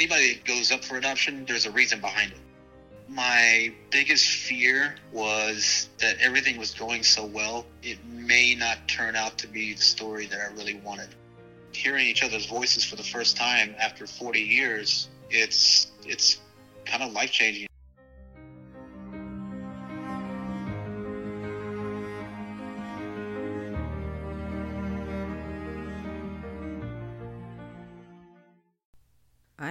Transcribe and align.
anybody 0.00 0.32
that 0.32 0.44
goes 0.46 0.72
up 0.72 0.82
for 0.82 0.96
adoption, 0.96 1.44
there's 1.46 1.66
a 1.66 1.70
reason 1.70 2.00
behind 2.00 2.32
it. 2.32 2.38
My 3.06 3.70
biggest 3.90 4.28
fear 4.28 4.94
was 5.12 5.90
that 5.98 6.16
everything 6.20 6.56
was 6.56 6.72
going 6.72 7.02
so 7.02 7.26
well, 7.26 7.66
it 7.82 7.98
may 8.06 8.54
not 8.54 8.78
turn 8.88 9.14
out 9.14 9.36
to 9.38 9.46
be 9.46 9.74
the 9.74 9.82
story 9.82 10.24
that 10.26 10.40
I 10.40 10.54
really 10.54 10.80
wanted. 10.82 11.08
Hearing 11.72 12.06
each 12.06 12.24
other's 12.24 12.46
voices 12.46 12.82
for 12.82 12.96
the 12.96 13.02
first 13.02 13.36
time 13.36 13.74
after 13.78 14.06
40 14.06 14.40
years, 14.40 15.08
it's 15.28 15.88
it's 16.06 16.38
kind 16.86 17.02
of 17.02 17.12
life 17.12 17.30
changing. 17.30 17.69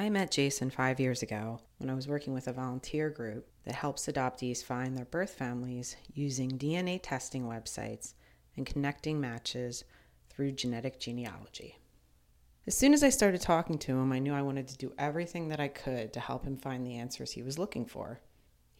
I 0.09 0.11
met 0.11 0.31
Jason 0.31 0.71
five 0.71 0.99
years 0.99 1.21
ago 1.21 1.59
when 1.77 1.87
I 1.87 1.93
was 1.93 2.07
working 2.07 2.33
with 2.33 2.47
a 2.47 2.51
volunteer 2.51 3.11
group 3.11 3.47
that 3.65 3.75
helps 3.75 4.07
adoptees 4.07 4.63
find 4.63 4.97
their 4.97 5.05
birth 5.05 5.29
families 5.29 5.97
using 6.15 6.49
DNA 6.57 6.99
testing 6.99 7.43
websites 7.43 8.15
and 8.57 8.65
connecting 8.65 9.21
matches 9.21 9.83
through 10.27 10.53
genetic 10.53 10.99
genealogy. 10.99 11.77
As 12.65 12.75
soon 12.75 12.95
as 12.95 13.03
I 13.03 13.09
started 13.09 13.41
talking 13.41 13.77
to 13.77 13.99
him, 13.99 14.11
I 14.11 14.17
knew 14.17 14.33
I 14.33 14.41
wanted 14.41 14.67
to 14.69 14.77
do 14.79 14.93
everything 14.97 15.49
that 15.49 15.59
I 15.59 15.67
could 15.67 16.11
to 16.13 16.19
help 16.19 16.43
him 16.43 16.57
find 16.57 16.83
the 16.83 16.95
answers 16.97 17.33
he 17.33 17.43
was 17.43 17.59
looking 17.59 17.85
for. 17.85 18.19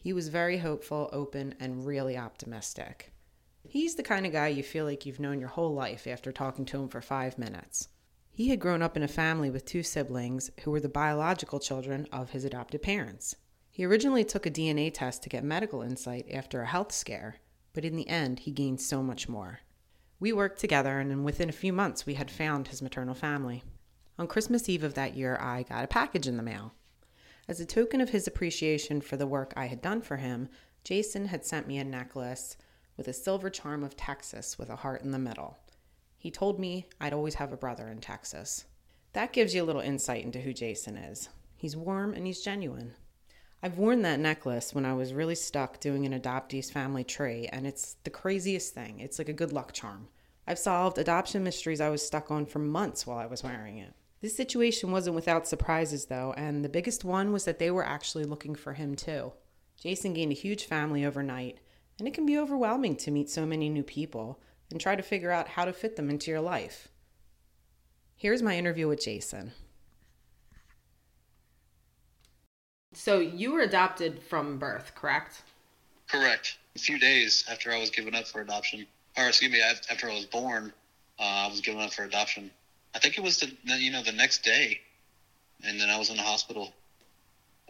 He 0.00 0.12
was 0.12 0.30
very 0.30 0.58
hopeful, 0.58 1.08
open, 1.12 1.54
and 1.60 1.86
really 1.86 2.18
optimistic. 2.18 3.12
He's 3.62 3.94
the 3.94 4.02
kind 4.02 4.26
of 4.26 4.32
guy 4.32 4.48
you 4.48 4.64
feel 4.64 4.84
like 4.84 5.06
you've 5.06 5.20
known 5.20 5.38
your 5.38 5.50
whole 5.50 5.74
life 5.74 6.08
after 6.08 6.32
talking 6.32 6.64
to 6.64 6.80
him 6.82 6.88
for 6.88 7.00
five 7.00 7.38
minutes. 7.38 7.86
He 8.40 8.48
had 8.48 8.58
grown 8.58 8.80
up 8.80 8.96
in 8.96 9.02
a 9.02 9.06
family 9.06 9.50
with 9.50 9.66
two 9.66 9.82
siblings 9.82 10.50
who 10.62 10.70
were 10.70 10.80
the 10.80 10.88
biological 10.88 11.60
children 11.60 12.08
of 12.10 12.30
his 12.30 12.42
adopted 12.42 12.80
parents. 12.80 13.36
He 13.70 13.84
originally 13.84 14.24
took 14.24 14.46
a 14.46 14.50
DNA 14.50 14.90
test 14.94 15.22
to 15.22 15.28
get 15.28 15.44
medical 15.44 15.82
insight 15.82 16.24
after 16.32 16.62
a 16.62 16.66
health 16.66 16.90
scare, 16.90 17.36
but 17.74 17.84
in 17.84 17.96
the 17.96 18.08
end, 18.08 18.38
he 18.38 18.50
gained 18.50 18.80
so 18.80 19.02
much 19.02 19.28
more. 19.28 19.60
We 20.18 20.32
worked 20.32 20.58
together, 20.58 21.00
and 21.00 21.22
within 21.22 21.50
a 21.50 21.52
few 21.52 21.74
months, 21.74 22.06
we 22.06 22.14
had 22.14 22.30
found 22.30 22.68
his 22.68 22.80
maternal 22.80 23.14
family. 23.14 23.62
On 24.18 24.26
Christmas 24.26 24.70
Eve 24.70 24.84
of 24.84 24.94
that 24.94 25.14
year, 25.14 25.36
I 25.38 25.64
got 25.64 25.84
a 25.84 25.86
package 25.86 26.26
in 26.26 26.38
the 26.38 26.42
mail. 26.42 26.72
As 27.46 27.60
a 27.60 27.66
token 27.66 28.00
of 28.00 28.08
his 28.08 28.26
appreciation 28.26 29.02
for 29.02 29.18
the 29.18 29.26
work 29.26 29.52
I 29.54 29.66
had 29.66 29.82
done 29.82 30.00
for 30.00 30.16
him, 30.16 30.48
Jason 30.82 31.26
had 31.26 31.44
sent 31.44 31.68
me 31.68 31.76
a 31.76 31.84
necklace 31.84 32.56
with 32.96 33.06
a 33.06 33.12
silver 33.12 33.50
charm 33.50 33.84
of 33.84 33.98
Texas 33.98 34.58
with 34.58 34.70
a 34.70 34.76
heart 34.76 35.02
in 35.02 35.10
the 35.10 35.18
middle. 35.18 35.58
He 36.20 36.30
told 36.30 36.60
me 36.60 36.86
I'd 37.00 37.14
always 37.14 37.36
have 37.36 37.50
a 37.50 37.56
brother 37.56 37.88
in 37.88 37.98
Texas. 37.98 38.66
That 39.14 39.32
gives 39.32 39.54
you 39.54 39.62
a 39.62 39.64
little 39.64 39.80
insight 39.80 40.22
into 40.22 40.42
who 40.42 40.52
Jason 40.52 40.98
is. 40.98 41.30
He's 41.56 41.78
warm 41.78 42.12
and 42.12 42.26
he's 42.26 42.42
genuine. 42.42 42.92
I've 43.62 43.78
worn 43.78 44.02
that 44.02 44.20
necklace 44.20 44.74
when 44.74 44.84
I 44.84 44.92
was 44.92 45.14
really 45.14 45.34
stuck 45.34 45.80
doing 45.80 46.04
an 46.04 46.12
adoptee's 46.12 46.70
family 46.70 47.04
tree, 47.04 47.48
and 47.50 47.66
it's 47.66 47.96
the 48.04 48.10
craziest 48.10 48.74
thing. 48.74 49.00
It's 49.00 49.18
like 49.18 49.30
a 49.30 49.34
good 49.34 49.50
luck 49.50 49.72
charm. 49.72 50.08
I've 50.46 50.58
solved 50.58 50.98
adoption 50.98 51.42
mysteries 51.42 51.80
I 51.80 51.88
was 51.88 52.06
stuck 52.06 52.30
on 52.30 52.44
for 52.44 52.58
months 52.58 53.06
while 53.06 53.18
I 53.18 53.24
was 53.24 53.42
wearing 53.42 53.78
it. 53.78 53.94
This 54.20 54.36
situation 54.36 54.92
wasn't 54.92 55.16
without 55.16 55.48
surprises, 55.48 56.06
though, 56.06 56.34
and 56.36 56.62
the 56.62 56.68
biggest 56.68 57.02
one 57.02 57.32
was 57.32 57.46
that 57.46 57.58
they 57.58 57.70
were 57.70 57.86
actually 57.86 58.24
looking 58.24 58.54
for 58.54 58.74
him, 58.74 58.94
too. 58.94 59.32
Jason 59.80 60.12
gained 60.12 60.32
a 60.32 60.34
huge 60.34 60.66
family 60.66 61.02
overnight, 61.02 61.60
and 61.98 62.06
it 62.06 62.12
can 62.12 62.26
be 62.26 62.38
overwhelming 62.38 62.94
to 62.96 63.10
meet 63.10 63.30
so 63.30 63.46
many 63.46 63.70
new 63.70 63.82
people 63.82 64.38
and 64.70 64.80
try 64.80 64.96
to 64.96 65.02
figure 65.02 65.30
out 65.30 65.48
how 65.48 65.64
to 65.64 65.72
fit 65.72 65.96
them 65.96 66.10
into 66.10 66.30
your 66.30 66.40
life. 66.40 66.88
Here's 68.16 68.42
my 68.42 68.56
interview 68.56 68.86
with 68.88 69.02
Jason. 69.02 69.52
So, 72.92 73.20
you 73.20 73.52
were 73.52 73.60
adopted 73.60 74.22
from 74.22 74.58
birth, 74.58 74.92
correct? 74.94 75.42
Correct. 76.08 76.58
A 76.74 76.78
few 76.78 76.98
days 76.98 77.44
after 77.48 77.72
I 77.72 77.78
was 77.78 77.90
given 77.90 78.14
up 78.14 78.26
for 78.26 78.40
adoption, 78.40 78.86
or 79.16 79.28
excuse 79.28 79.52
me, 79.52 79.60
after 79.62 80.10
I 80.10 80.14
was 80.14 80.26
born, 80.26 80.72
uh, 81.18 81.22
I 81.22 81.48
was 81.48 81.60
given 81.60 81.80
up 81.80 81.92
for 81.92 82.04
adoption. 82.04 82.50
I 82.94 82.98
think 82.98 83.16
it 83.16 83.22
was 83.22 83.38
the 83.38 83.52
you 83.78 83.92
know 83.92 84.02
the 84.02 84.12
next 84.12 84.42
day, 84.42 84.80
and 85.62 85.80
then 85.80 85.88
I 85.88 85.98
was 85.98 86.10
in 86.10 86.16
the 86.16 86.22
hospital. 86.22 86.72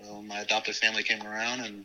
So 0.03 0.23
my 0.23 0.41
adopted 0.41 0.77
family 0.77 1.03
came 1.03 1.23
around, 1.23 1.61
and 1.61 1.85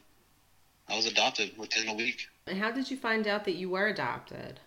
I 0.88 0.96
was 0.96 1.06
adopted 1.06 1.58
within 1.58 1.90
a 1.90 1.94
week. 1.94 2.28
And 2.48 2.58
how 2.60 2.72
did 2.72 2.90
you 2.90 2.98
find 2.98 3.28
out 3.28 3.44
that 3.46 3.56
you 3.56 3.70
were 3.70 3.88
adopted? 3.88 4.60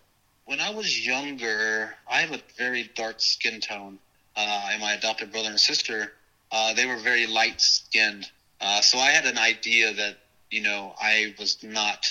When 0.49 0.59
I 0.59 0.71
was 0.71 1.05
younger, 1.05 1.95
I 2.09 2.21
have 2.21 2.31
a 2.31 2.41
very 2.57 2.89
dark 2.95 3.19
skin 3.19 3.61
tone, 3.61 3.99
uh, 4.35 4.69
and 4.71 4.81
my 4.81 4.93
adopted 4.93 5.31
brother 5.31 5.49
and 5.49 5.59
sister, 5.59 6.13
uh, 6.51 6.73
they 6.73 6.87
were 6.87 6.97
very 6.97 7.27
light 7.27 7.61
skinned. 7.61 8.25
Uh, 8.59 8.81
so 8.81 8.97
I 8.97 9.11
had 9.11 9.27
an 9.27 9.37
idea 9.37 9.93
that 9.93 10.17
you 10.49 10.63
know 10.63 10.95
I 10.99 11.35
was 11.37 11.61
not 11.61 12.07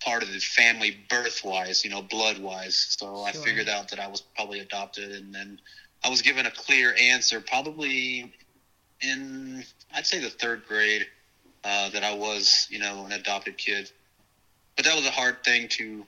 part 0.00 0.24
of 0.24 0.32
the 0.32 0.40
family 0.40 0.96
birth 1.08 1.44
wise, 1.44 1.84
you 1.84 1.90
know, 1.90 2.02
blood 2.02 2.40
wise. 2.40 2.96
So 2.98 3.06
sure. 3.06 3.26
I 3.28 3.30
figured 3.30 3.68
out 3.68 3.90
that 3.90 4.00
I 4.00 4.08
was 4.08 4.22
probably 4.34 4.58
adopted, 4.58 5.12
and 5.12 5.32
then 5.32 5.60
I 6.02 6.08
was 6.08 6.20
given 6.20 6.46
a 6.46 6.50
clear 6.50 6.96
answer 6.98 7.40
probably 7.40 8.34
in 9.00 9.64
I'd 9.94 10.04
say 10.04 10.18
the 10.18 10.30
third 10.30 10.66
grade 10.66 11.06
uh, 11.62 11.90
that 11.90 12.02
I 12.02 12.12
was, 12.14 12.66
you 12.70 12.80
know, 12.80 13.06
an 13.06 13.12
adopted 13.12 13.56
kid. 13.56 13.88
But 14.74 14.84
that 14.84 14.96
was 14.96 15.06
a 15.06 15.12
hard 15.12 15.44
thing 15.44 15.68
to 15.78 16.04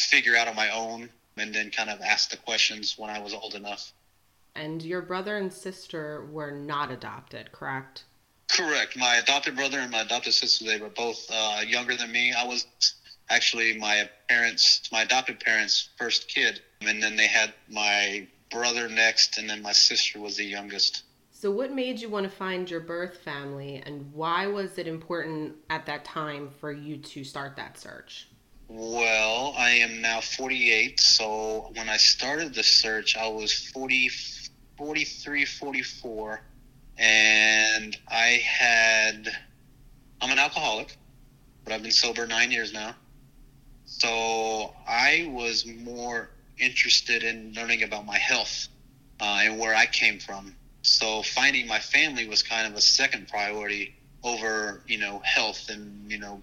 figure 0.00 0.36
out 0.36 0.48
on 0.48 0.56
my 0.56 0.70
own, 0.70 1.10
and 1.36 1.54
then 1.54 1.70
kind 1.70 1.90
of 1.90 2.00
ask 2.00 2.30
the 2.30 2.36
questions 2.36 2.96
when 2.96 3.10
I 3.10 3.18
was 3.18 3.34
old 3.34 3.54
enough. 3.54 3.92
And 4.54 4.82
your 4.82 5.02
brother 5.02 5.36
and 5.36 5.52
sister 5.52 6.26
were 6.32 6.50
not 6.50 6.90
adopted, 6.90 7.52
correct? 7.52 8.04
Correct. 8.50 8.96
My 8.96 9.16
adopted 9.16 9.56
brother 9.56 9.78
and 9.78 9.90
my 9.90 10.00
adopted 10.00 10.32
sister, 10.32 10.64
they 10.64 10.78
were 10.78 10.88
both 10.88 11.26
uh, 11.30 11.60
younger 11.66 11.94
than 11.94 12.10
me. 12.10 12.32
I 12.32 12.46
was 12.46 12.66
actually 13.28 13.76
my 13.76 14.08
parents, 14.28 14.88
my 14.92 15.02
adopted 15.02 15.40
parents' 15.40 15.90
first 15.98 16.28
kid, 16.28 16.60
and 16.80 17.02
then 17.02 17.16
they 17.16 17.26
had 17.26 17.52
my 17.68 18.26
brother 18.50 18.88
next, 18.88 19.38
and 19.38 19.50
then 19.50 19.62
my 19.62 19.72
sister 19.72 20.20
was 20.20 20.36
the 20.36 20.44
youngest. 20.44 21.02
So, 21.30 21.50
what 21.50 21.72
made 21.72 22.00
you 22.00 22.08
want 22.08 22.24
to 22.24 22.34
find 22.34 22.70
your 22.70 22.80
birth 22.80 23.18
family, 23.18 23.82
and 23.84 24.12
why 24.12 24.46
was 24.46 24.78
it 24.78 24.86
important 24.86 25.56
at 25.68 25.84
that 25.86 26.04
time 26.04 26.50
for 26.60 26.72
you 26.72 26.96
to 26.96 27.24
start 27.24 27.56
that 27.56 27.78
search? 27.78 28.28
Well, 28.68 29.54
I 29.56 29.70
am 29.70 30.00
now 30.00 30.20
48, 30.20 30.98
so 30.98 31.70
when 31.74 31.88
I 31.88 31.96
started 31.98 32.52
the 32.52 32.64
search, 32.64 33.16
I 33.16 33.28
was 33.28 33.52
40, 33.52 34.10
43, 34.76 35.44
44, 35.44 36.42
and 36.98 37.96
I 38.08 38.42
had, 38.44 39.28
I'm 40.20 40.32
an 40.32 40.40
alcoholic, 40.40 40.96
but 41.62 41.74
I've 41.74 41.82
been 41.82 41.92
sober 41.92 42.26
nine 42.26 42.50
years 42.50 42.72
now. 42.72 42.96
So 43.84 44.74
I 44.88 45.30
was 45.30 45.64
more 45.64 46.30
interested 46.58 47.22
in 47.22 47.52
learning 47.54 47.84
about 47.84 48.04
my 48.04 48.18
health 48.18 48.66
uh, 49.20 49.42
and 49.42 49.60
where 49.60 49.76
I 49.76 49.86
came 49.86 50.18
from. 50.18 50.56
So 50.82 51.22
finding 51.22 51.68
my 51.68 51.78
family 51.78 52.26
was 52.26 52.42
kind 52.42 52.66
of 52.66 52.74
a 52.74 52.80
second 52.80 53.28
priority 53.28 53.94
over, 54.24 54.82
you 54.88 54.98
know, 54.98 55.22
health 55.24 55.68
and, 55.68 56.10
you 56.10 56.18
know, 56.18 56.42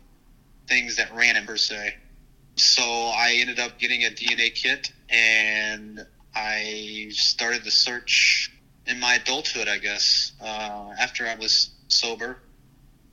things 0.68 0.96
that 0.96 1.14
ran 1.14 1.36
in 1.36 1.46
per 1.46 1.58
se. 1.58 1.96
So 2.56 2.84
I 2.84 3.38
ended 3.40 3.60
up 3.60 3.80
getting 3.80 4.04
a 4.04 4.10
DNA 4.10 4.54
kit 4.54 4.92
and 5.10 6.06
I 6.36 7.10
started 7.12 7.64
the 7.64 7.72
search 7.72 8.52
in 8.86 9.00
my 9.00 9.16
adulthood, 9.16 9.68
I 9.68 9.78
guess, 9.78 10.34
uh, 10.42 10.94
after 11.00 11.26
I 11.26 11.36
was 11.36 11.72
sober 11.88 12.38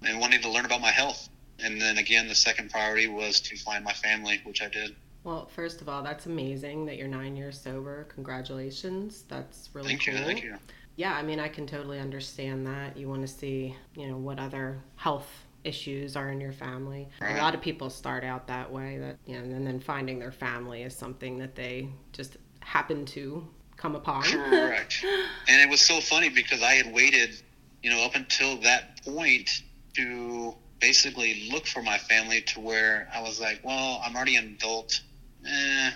and 0.03 0.21
wanting 0.21 0.41
to 0.43 0.51
learn 0.51 0.65
about 0.65 0.81
my 0.81 0.91
health 0.91 1.29
and 1.63 1.81
then 1.81 1.99
again, 1.99 2.29
the 2.29 2.35
second 2.35 2.71
priority 2.71 3.09
was 3.09 3.41
to 3.41 3.57
find 3.57 3.85
my 3.85 3.93
family, 3.93 4.41
which 4.45 4.63
I 4.63 4.69
did. 4.69 4.97
Well, 5.25 5.47
first 5.55 5.83
of 5.83 5.89
all, 5.89 6.03
that's 6.03 6.27
amazing 6.27 6.87
that 6.87 6.97
you're 6.97 7.09
nine 7.09 7.37
years 7.37 7.61
sober. 7.61 8.05
Congratulations. 8.15 9.25
That's 9.29 9.69
really 9.75 9.89
thank 9.89 10.05
cool. 10.05 10.15
You, 10.15 10.25
thank 10.25 10.43
you. 10.43 10.57
Yeah, 10.97 11.15
I 11.15 11.23
mean, 11.23 11.39
I 11.39 11.49
can 11.49 11.67
totally 11.67 11.99
understand 11.99 12.67
that. 12.67 12.97
You 12.97 13.09
want 13.09 13.23
to 13.23 13.29
see, 13.29 13.77
you 13.95 14.09
know, 14.09 14.17
what 14.17 14.39
other 14.39 14.81
health 14.97 15.45
issues 15.65 16.17
are 16.17 16.31
in 16.31 16.41
your 16.41 16.53
family. 16.53 17.09
A 17.21 17.37
lot 17.37 17.55
of 17.55 17.61
people 17.61 17.91
start 17.91 18.25
out 18.25 18.47
that 18.47 18.71
way, 18.71 18.99
that 18.99 19.17
you 19.27 19.35
know, 19.35 19.57
and 19.57 19.67
then 19.67 19.81
finding 19.81 20.19
their 20.19 20.33
family 20.33 20.83
is 20.83 20.97
something 20.97 21.39
that 21.39 21.55
they 21.55 21.89
just 22.13 22.37
happen 22.61 23.05
to 23.07 23.47
come 23.77 23.97
upon. 23.97 24.23
Correct. 24.23 25.05
and 25.49 25.61
it 25.61 25.69
was 25.69 25.81
so 25.81 26.01
funny 26.01 26.29
because 26.29 26.63
I 26.63 26.75
had 26.75 26.93
waited, 26.93 27.41
you 27.83 27.91
know, 27.91 28.05
up 28.05 28.15
until 28.15 28.57
that 28.63 29.03
point 29.05 29.63
to 29.95 30.55
basically 30.81 31.49
look 31.51 31.67
for 31.67 31.83
my 31.83 31.99
family 31.99 32.41
to 32.43 32.61
where 32.61 33.09
I 33.15 33.21
was 33.21 33.41
like, 33.41 33.61
well, 33.65 34.01
I'm 34.05 34.15
already 34.17 34.37
an 34.37 34.57
adult. 34.59 35.01
Eh, 35.47 35.91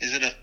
is 0.00 0.14
it 0.14 0.22
a 0.22 0.34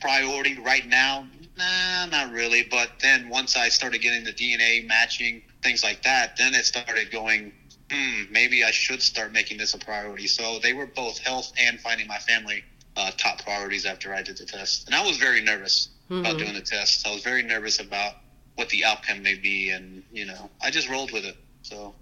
priority 0.00 0.58
right 0.58 0.86
now? 0.86 1.26
Nah, 1.56 2.06
not 2.06 2.32
really. 2.32 2.66
But 2.70 2.90
then 3.00 3.28
once 3.28 3.56
I 3.56 3.68
started 3.68 4.00
getting 4.00 4.24
the 4.24 4.32
DNA 4.32 4.86
matching, 4.86 5.42
things 5.62 5.82
like 5.82 6.02
that, 6.02 6.36
then 6.36 6.54
it 6.54 6.64
started 6.64 7.10
going, 7.10 7.52
hmm, 7.90 8.22
maybe 8.30 8.64
I 8.64 8.70
should 8.70 9.02
start 9.02 9.32
making 9.32 9.58
this 9.58 9.74
a 9.74 9.78
priority. 9.78 10.26
So 10.26 10.58
they 10.58 10.72
were 10.72 10.86
both 10.86 11.18
health 11.18 11.52
and 11.58 11.80
finding 11.80 12.06
my 12.06 12.18
family 12.18 12.64
uh, 12.96 13.10
top 13.16 13.42
priorities 13.42 13.86
after 13.86 14.14
I 14.14 14.22
did 14.22 14.36
the 14.36 14.44
test. 14.44 14.86
And 14.86 14.94
I 14.94 15.06
was 15.06 15.16
very 15.16 15.40
nervous 15.40 15.88
mm-hmm. 16.10 16.20
about 16.20 16.38
doing 16.38 16.54
the 16.54 16.60
test. 16.60 17.06
I 17.06 17.12
was 17.12 17.22
very 17.22 17.42
nervous 17.42 17.80
about 17.80 18.14
what 18.56 18.68
the 18.70 18.84
outcome 18.84 19.22
may 19.22 19.36
be, 19.36 19.70
and 19.70 20.02
you 20.12 20.26
know, 20.26 20.50
I 20.60 20.70
just 20.70 20.88
rolled 20.88 21.12
with 21.12 21.24
it. 21.24 21.36
So. 21.62 21.94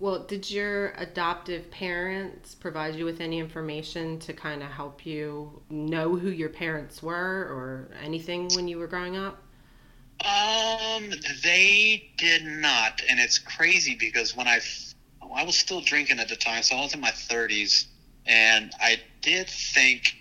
Well, 0.00 0.20
did 0.20 0.50
your 0.50 0.94
adoptive 0.96 1.70
parents 1.70 2.54
provide 2.54 2.94
you 2.96 3.04
with 3.04 3.20
any 3.20 3.38
information 3.38 4.18
to 4.20 4.32
kind 4.32 4.62
of 4.62 4.70
help 4.70 5.04
you 5.04 5.62
know 5.68 6.16
who 6.16 6.30
your 6.30 6.48
parents 6.48 7.02
were 7.02 7.14
or 7.14 7.90
anything 8.02 8.48
when 8.54 8.66
you 8.66 8.78
were 8.78 8.86
growing 8.86 9.16
up? 9.16 9.42
Um, 10.24 11.10
they 11.44 12.10
did 12.16 12.44
not, 12.44 13.02
and 13.08 13.20
it's 13.20 13.38
crazy 13.38 13.94
because 13.94 14.34
when 14.34 14.48
I 14.48 14.60
I 15.34 15.44
was 15.44 15.56
still 15.56 15.80
drinking 15.80 16.18
at 16.18 16.28
the 16.28 16.36
time, 16.36 16.62
so 16.62 16.76
I 16.76 16.80
was 16.80 16.94
in 16.94 17.00
my 17.00 17.10
30s, 17.10 17.86
and 18.26 18.72
I 18.80 19.00
did 19.22 19.48
think 19.48 20.14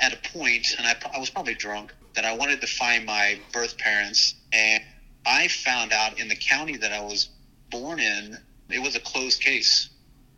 at 0.00 0.12
a 0.12 0.28
point, 0.30 0.74
and 0.78 0.86
I, 0.86 0.96
I 1.14 1.18
was 1.18 1.30
probably 1.30 1.54
drunk, 1.54 1.92
that 2.14 2.24
I 2.24 2.36
wanted 2.36 2.60
to 2.60 2.66
find 2.66 3.04
my 3.04 3.38
birth 3.52 3.76
parents, 3.78 4.34
and 4.52 4.82
I 5.26 5.48
found 5.48 5.92
out 5.92 6.18
in 6.20 6.28
the 6.28 6.36
county 6.36 6.76
that 6.76 6.92
I 6.92 7.00
was 7.00 7.28
born 7.70 7.98
in, 8.00 8.38
it 8.70 8.80
was 8.80 8.96
a 8.96 9.00
closed 9.00 9.40
case. 9.40 9.90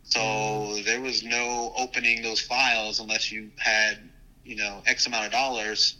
So 0.03 0.19
mm. 0.19 0.85
there 0.85 1.01
was 1.01 1.23
no 1.23 1.73
opening 1.77 2.21
those 2.21 2.39
files 2.39 2.99
unless 2.99 3.31
you 3.31 3.51
had, 3.57 3.97
you 4.43 4.55
know, 4.55 4.81
X 4.85 5.05
amount 5.05 5.25
of 5.25 5.31
dollars 5.31 5.97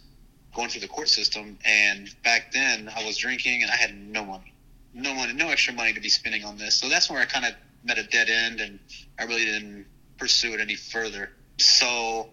going 0.54 0.68
through 0.68 0.80
the 0.80 0.88
court 0.88 1.08
system. 1.08 1.58
And 1.64 2.14
back 2.24 2.52
then 2.52 2.90
I 2.94 3.04
was 3.04 3.18
drinking 3.18 3.62
and 3.62 3.70
I 3.70 3.76
had 3.76 3.94
no 3.94 4.24
money, 4.24 4.54
no 4.94 5.14
money, 5.14 5.34
no 5.34 5.48
extra 5.48 5.74
money 5.74 5.92
to 5.92 6.00
be 6.00 6.08
spending 6.08 6.44
on 6.44 6.56
this. 6.56 6.74
So 6.74 6.88
that's 6.88 7.10
where 7.10 7.20
I 7.20 7.26
kind 7.26 7.44
of 7.44 7.52
met 7.88 7.98
a 7.98 8.04
dead 8.04 8.28
end 8.30 8.60
and 8.60 8.78
I 9.18 9.24
really 9.24 9.44
didn't 9.44 9.86
pursue 10.18 10.54
it 10.54 10.60
any 10.60 10.76
further. 10.76 11.30
So 11.58 12.30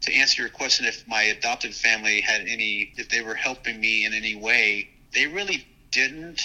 to 0.00 0.12
answer 0.12 0.42
your 0.42 0.50
question, 0.50 0.86
if 0.86 1.06
my 1.06 1.22
adopted 1.22 1.74
family 1.74 2.20
had 2.20 2.42
any, 2.42 2.92
if 2.96 3.08
they 3.08 3.22
were 3.22 3.34
helping 3.34 3.80
me 3.80 4.04
in 4.04 4.12
any 4.12 4.34
way, 4.34 4.90
they 5.12 5.26
really 5.26 5.66
didn't. 5.90 6.42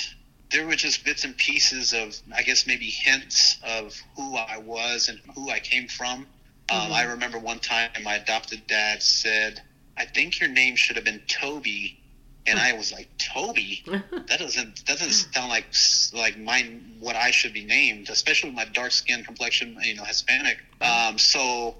There 0.52 0.66
were 0.66 0.76
just 0.76 1.04
bits 1.04 1.24
and 1.26 1.36
pieces 1.36 1.94
of, 1.94 2.16
I 2.36 2.44
guess, 2.44 2.68
maybe 2.68 2.86
hints 2.86 3.60
of 3.64 4.00
who 4.16 4.36
I 4.36 4.58
was 4.58 5.10
and 5.10 5.20
who 5.36 5.50
I 5.50 5.60
came 5.60 5.88
from. 5.88 6.20
Um, 6.20 6.26
mm-hmm. 6.68 6.86
Um, 6.88 6.94
I 6.94 7.04
remember 7.04 7.40
one 7.40 7.60
time 7.60 7.90
my 8.04 8.16
adopted 8.16 8.66
dad 8.68 9.02
said, 9.02 9.62
I 9.98 10.06
think 10.06 10.40
your 10.40 10.50
name 10.50 10.76
should 10.76 10.96
have 10.96 11.06
been 11.06 11.22
Toby. 11.28 11.99
And 12.50 12.60
I 12.60 12.74
was 12.74 12.92
like, 12.92 13.10
Toby? 13.18 13.84
That 13.86 14.40
doesn't 14.40 14.86
that 14.86 15.00
doesn't 15.00 15.34
sound 15.34 15.50
like 15.50 15.66
like 16.14 16.38
mine 16.38 16.96
what 17.00 17.16
I 17.16 17.32
should 17.32 17.54
be 17.54 17.66
named, 17.66 18.10
especially 18.10 18.50
with 18.50 18.58
my 18.58 18.66
dark 18.66 18.92
skin 18.92 19.24
complexion, 19.24 19.78
you 19.82 19.96
know, 19.96 20.04
Hispanic. 20.04 20.58
Um, 20.82 21.18
so 21.18 21.76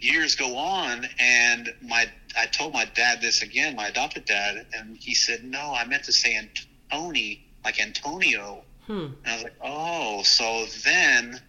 years 0.00 0.34
go 0.34 0.56
on 0.56 1.06
and 1.18 1.72
my 1.82 2.10
I 2.36 2.46
told 2.46 2.72
my 2.72 2.84
dad 2.84 3.20
this 3.20 3.42
again, 3.42 3.76
my 3.76 3.88
adopted 3.88 4.24
dad, 4.24 4.66
and 4.74 4.96
he 4.96 5.14
said, 5.14 5.44
No, 5.44 5.72
I 5.72 5.84
meant 5.86 6.04
to 6.04 6.12
say 6.12 6.38
Antoni, 6.90 7.40
like 7.64 7.80
Antonio. 7.80 8.64
Hmm. 8.86 9.06
And 9.24 9.26
I 9.26 9.34
was 9.34 9.42
like, 9.44 9.56
Oh, 9.62 10.22
so 10.22 10.66
then, 10.84 11.40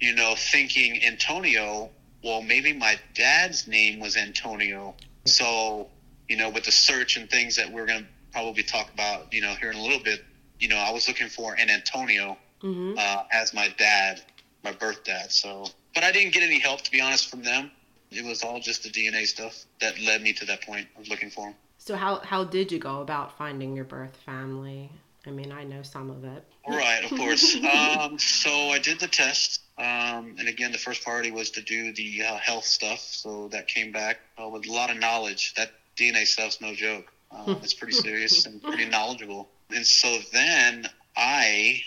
you 0.00 0.14
know, 0.14 0.34
thinking 0.36 1.02
Antonio, 1.04 1.90
well 2.22 2.42
maybe 2.42 2.72
my 2.72 2.98
dad's 3.14 3.66
name 3.66 4.00
was 4.00 4.16
Antonio. 4.16 4.94
So, 5.24 5.88
you 6.28 6.36
know, 6.36 6.50
with 6.50 6.64
the 6.64 6.72
search 6.72 7.16
and 7.16 7.30
things 7.30 7.56
that 7.56 7.70
we're 7.70 7.86
gonna 7.86 8.06
probably 8.32 8.62
talk 8.62 8.92
about, 8.92 9.32
you 9.32 9.40
know, 9.40 9.54
here 9.54 9.70
in 9.70 9.76
a 9.76 9.82
little 9.82 10.02
bit, 10.02 10.24
you 10.58 10.68
know, 10.68 10.76
I 10.76 10.90
was 10.90 11.08
looking 11.08 11.28
for 11.28 11.54
an 11.54 11.70
Antonio 11.70 12.36
mm-hmm. 12.62 12.94
uh, 12.98 13.24
as 13.32 13.54
my 13.54 13.68
dad, 13.78 14.22
my 14.64 14.72
birth 14.72 15.04
dad. 15.04 15.32
So 15.32 15.66
but 15.94 16.04
I 16.04 16.12
didn't 16.12 16.32
get 16.32 16.42
any 16.42 16.58
help 16.58 16.82
to 16.82 16.90
be 16.90 17.00
honest 17.00 17.30
from 17.30 17.42
them 17.42 17.70
it 18.10 18.24
was 18.24 18.42
all 18.42 18.60
just 18.60 18.82
the 18.82 18.90
DNA 18.90 19.26
stuff 19.26 19.64
that 19.80 20.00
led 20.00 20.22
me 20.22 20.32
to 20.34 20.44
that 20.46 20.62
point 20.62 20.86
of 20.98 21.08
looking 21.08 21.30
for 21.30 21.48
him. 21.48 21.54
So 21.78 21.96
how 21.96 22.18
how 22.20 22.44
did 22.44 22.72
you 22.72 22.78
go 22.78 23.00
about 23.00 23.36
finding 23.36 23.74
your 23.76 23.84
birth 23.84 24.16
family? 24.24 24.90
I 25.26 25.30
mean, 25.30 25.52
I 25.52 25.64
know 25.64 25.82
some 25.82 26.10
of 26.10 26.24
it. 26.24 26.44
Right, 26.66 27.04
of 27.04 27.10
course. 27.18 27.54
um, 28.00 28.18
so 28.18 28.50
I 28.50 28.78
did 28.78 28.98
the 28.98 29.08
test, 29.08 29.62
um, 29.76 30.36
and 30.38 30.48
again, 30.48 30.72
the 30.72 30.78
first 30.78 31.02
priority 31.02 31.30
was 31.30 31.50
to 31.52 31.60
do 31.60 31.92
the 31.92 32.22
uh, 32.24 32.36
health 32.36 32.64
stuff. 32.64 33.00
So 33.00 33.48
that 33.48 33.68
came 33.68 33.92
back 33.92 34.20
uh, 34.42 34.48
with 34.48 34.66
a 34.66 34.72
lot 34.72 34.90
of 34.90 34.96
knowledge. 34.96 35.54
That 35.54 35.72
DNA 35.98 36.26
stuff's 36.26 36.60
no 36.60 36.74
joke. 36.74 37.12
Um, 37.30 37.58
it's 37.62 37.74
pretty 37.74 37.92
serious 38.06 38.46
and 38.46 38.62
pretty 38.62 38.86
knowledgeable. 38.86 39.48
And 39.74 39.86
so 39.86 40.18
then 40.32 40.88
I, 41.16 41.82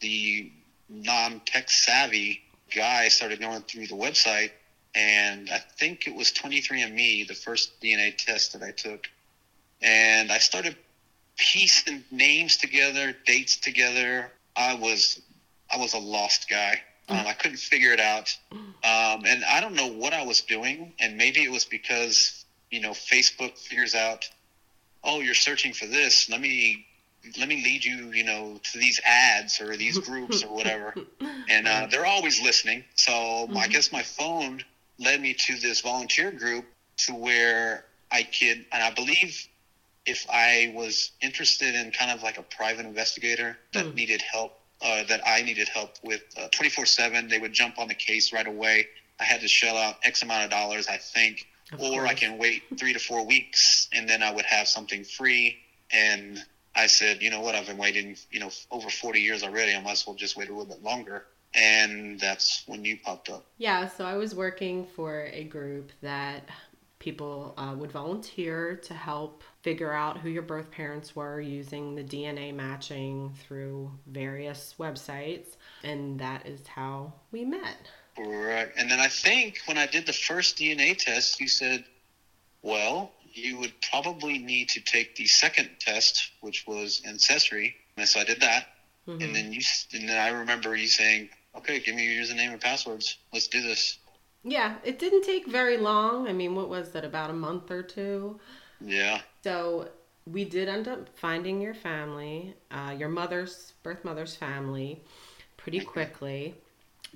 the 0.00 0.50
non-tech 0.88 1.70
savvy 1.70 2.42
guy, 2.74 3.08
started 3.08 3.40
going 3.40 3.62
through 3.62 3.86
the 3.86 3.94
website 3.94 4.50
and 4.94 5.48
I 5.50 5.58
think 5.58 6.06
it 6.06 6.14
was 6.14 6.32
23andMe, 6.32 7.26
the 7.26 7.34
first 7.34 7.80
DNA 7.80 8.16
test 8.16 8.52
that 8.52 8.62
I 8.62 8.72
took. 8.72 9.08
And 9.80 10.30
I 10.30 10.38
started 10.38 10.76
piecing 11.36 12.04
names 12.10 12.56
together, 12.58 13.16
dates 13.26 13.56
together. 13.56 14.30
I 14.54 14.74
was 14.74 15.20
I 15.72 15.78
was 15.78 15.94
a 15.94 15.98
lost 15.98 16.48
guy. 16.48 16.80
Um, 17.08 17.26
I 17.26 17.32
couldn't 17.32 17.58
figure 17.58 17.92
it 17.92 18.00
out, 18.00 18.36
um, 18.52 19.24
and 19.26 19.44
I 19.44 19.60
don't 19.60 19.74
know 19.74 19.88
what 19.88 20.12
I 20.12 20.24
was 20.24 20.42
doing. 20.42 20.92
And 21.00 21.16
maybe 21.16 21.42
it 21.42 21.50
was 21.50 21.64
because 21.64 22.41
you 22.72 22.80
know 22.80 22.90
Facebook 22.90 23.56
figures 23.56 23.94
out, 23.94 24.28
oh, 25.04 25.20
you're 25.20 25.34
searching 25.34 25.72
for 25.72 25.86
this. 25.86 26.28
Let 26.28 26.40
me 26.40 26.86
let 27.38 27.48
me 27.48 27.62
lead 27.62 27.84
you, 27.84 28.10
you 28.10 28.24
know, 28.24 28.58
to 28.72 28.78
these 28.78 29.00
ads 29.04 29.60
or 29.60 29.76
these 29.76 29.98
groups 30.08 30.42
or 30.42 30.52
whatever. 30.52 30.94
And 31.48 31.68
uh, 31.68 31.86
they're 31.90 32.06
always 32.06 32.40
listening. 32.40 32.84
So 32.94 33.12
mm-hmm. 33.12 33.58
I 33.58 33.66
guess 33.66 33.92
my 33.92 34.02
phone 34.02 34.62
led 34.98 35.20
me 35.20 35.34
to 35.34 35.56
this 35.56 35.80
volunteer 35.80 36.30
group 36.30 36.64
to 36.98 37.14
where 37.14 37.84
I 38.10 38.22
could, 38.22 38.64
and 38.72 38.82
I 38.82 38.90
believe 38.94 39.46
if 40.06 40.24
I 40.30 40.72
was 40.74 41.10
interested 41.20 41.74
in 41.74 41.90
kind 41.90 42.10
of 42.10 42.22
like 42.22 42.38
a 42.38 42.42
private 42.42 42.86
investigator 42.86 43.58
that 43.74 43.86
mm. 43.86 43.94
needed 43.94 44.22
help, 44.22 44.58
uh, 44.80 45.02
that 45.08 45.20
I 45.26 45.42
needed 45.42 45.68
help 45.68 45.90
with 46.02 46.22
uh, 46.40 46.48
24 46.52 46.86
7, 46.86 47.28
they 47.28 47.38
would 47.38 47.52
jump 47.52 47.78
on 47.78 47.88
the 47.88 47.94
case 47.94 48.32
right 48.32 48.46
away. 48.46 48.86
I 49.20 49.24
had 49.24 49.40
to 49.42 49.48
shell 49.48 49.76
out 49.76 49.96
X 50.04 50.22
amount 50.22 50.44
of 50.44 50.50
dollars, 50.50 50.88
I 50.88 50.96
think, 50.96 51.46
of 51.72 51.80
or 51.80 51.90
course. 51.90 52.10
I 52.10 52.14
can 52.14 52.38
wait 52.38 52.62
three 52.78 52.92
to 52.92 52.98
four 52.98 53.24
weeks 53.24 53.88
and 53.92 54.08
then 54.08 54.22
I 54.22 54.32
would 54.32 54.44
have 54.44 54.68
something 54.68 55.04
free. 55.04 55.58
And 55.92 56.42
I 56.74 56.86
said, 56.86 57.22
you 57.22 57.30
know 57.30 57.40
what, 57.40 57.54
I've 57.54 57.66
been 57.66 57.78
waiting, 57.78 58.16
you 58.30 58.40
know, 58.40 58.50
over 58.70 58.88
40 58.88 59.20
years 59.20 59.42
already. 59.42 59.74
I 59.74 59.80
might 59.80 59.92
as 59.92 60.06
well 60.06 60.16
just 60.16 60.36
wait 60.36 60.48
a 60.48 60.52
little 60.52 60.66
bit 60.66 60.82
longer 60.82 61.26
and 61.54 62.18
that's 62.18 62.64
when 62.66 62.84
you 62.84 62.98
popped 62.98 63.28
up. 63.28 63.46
Yeah, 63.58 63.88
so 63.88 64.04
I 64.04 64.16
was 64.16 64.34
working 64.34 64.86
for 64.86 65.28
a 65.32 65.44
group 65.44 65.92
that 66.00 66.48
people 66.98 67.52
uh, 67.58 67.74
would 67.76 67.90
volunteer 67.90 68.76
to 68.76 68.94
help 68.94 69.42
figure 69.62 69.92
out 69.92 70.18
who 70.18 70.28
your 70.28 70.42
birth 70.42 70.70
parents 70.70 71.16
were 71.16 71.40
using 71.40 71.94
the 71.94 72.04
DNA 72.04 72.54
matching 72.54 73.34
through 73.42 73.90
various 74.06 74.76
websites, 74.78 75.56
and 75.82 76.20
that 76.20 76.46
is 76.46 76.66
how 76.66 77.12
we 77.32 77.44
met. 77.44 77.90
Right. 78.18 78.70
And 78.76 78.90
then 78.90 79.00
I 79.00 79.08
think 79.08 79.60
when 79.66 79.78
I 79.78 79.86
did 79.86 80.06
the 80.06 80.12
first 80.12 80.58
DNA 80.58 80.96
test, 80.96 81.40
you 81.40 81.48
said, 81.48 81.84
well, 82.62 83.12
you 83.32 83.58
would 83.58 83.72
probably 83.90 84.38
need 84.38 84.68
to 84.70 84.80
take 84.80 85.16
the 85.16 85.26
second 85.26 85.70
test, 85.78 86.32
which 86.40 86.66
was 86.66 87.02
ancestry. 87.06 87.74
And 87.96 88.06
so 88.06 88.20
I 88.20 88.24
did 88.24 88.40
that. 88.40 88.66
Mm-hmm. 89.08 89.22
And 89.22 89.34
then 89.34 89.52
you, 89.52 89.60
and 89.94 90.08
then 90.08 90.18
I 90.18 90.38
remember 90.38 90.76
you 90.76 90.86
saying, 90.86 91.30
okay, 91.56 91.80
give 91.80 91.94
me 91.94 92.04
your 92.04 92.22
username 92.22 92.52
and 92.52 92.60
passwords. 92.60 93.16
Let's 93.32 93.48
do 93.48 93.62
this. 93.62 93.98
Yeah, 94.44 94.76
it 94.84 94.98
didn't 94.98 95.22
take 95.22 95.46
very 95.46 95.76
long. 95.76 96.28
I 96.28 96.32
mean, 96.32 96.54
what 96.54 96.68
was 96.68 96.90
that, 96.90 97.04
about 97.04 97.30
a 97.30 97.34
month 97.34 97.70
or 97.70 97.82
two? 97.82 98.40
Yeah. 98.80 99.20
So 99.44 99.88
we 100.26 100.44
did 100.44 100.68
end 100.68 100.88
up 100.88 101.08
finding 101.16 101.60
your 101.60 101.74
family, 101.74 102.54
uh, 102.70 102.94
your 102.96 103.08
mother's, 103.08 103.72
birth 103.82 104.04
mother's 104.04 104.34
family, 104.34 105.02
pretty 105.56 105.80
quickly. 105.80 106.56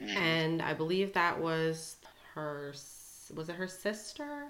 Mm-hmm. 0.00 0.16
And 0.16 0.62
I 0.62 0.74
believe 0.74 1.12
that 1.14 1.40
was 1.40 1.96
her, 2.34 2.72
was 3.34 3.48
it 3.48 3.56
her 3.56 3.68
sister? 3.68 4.46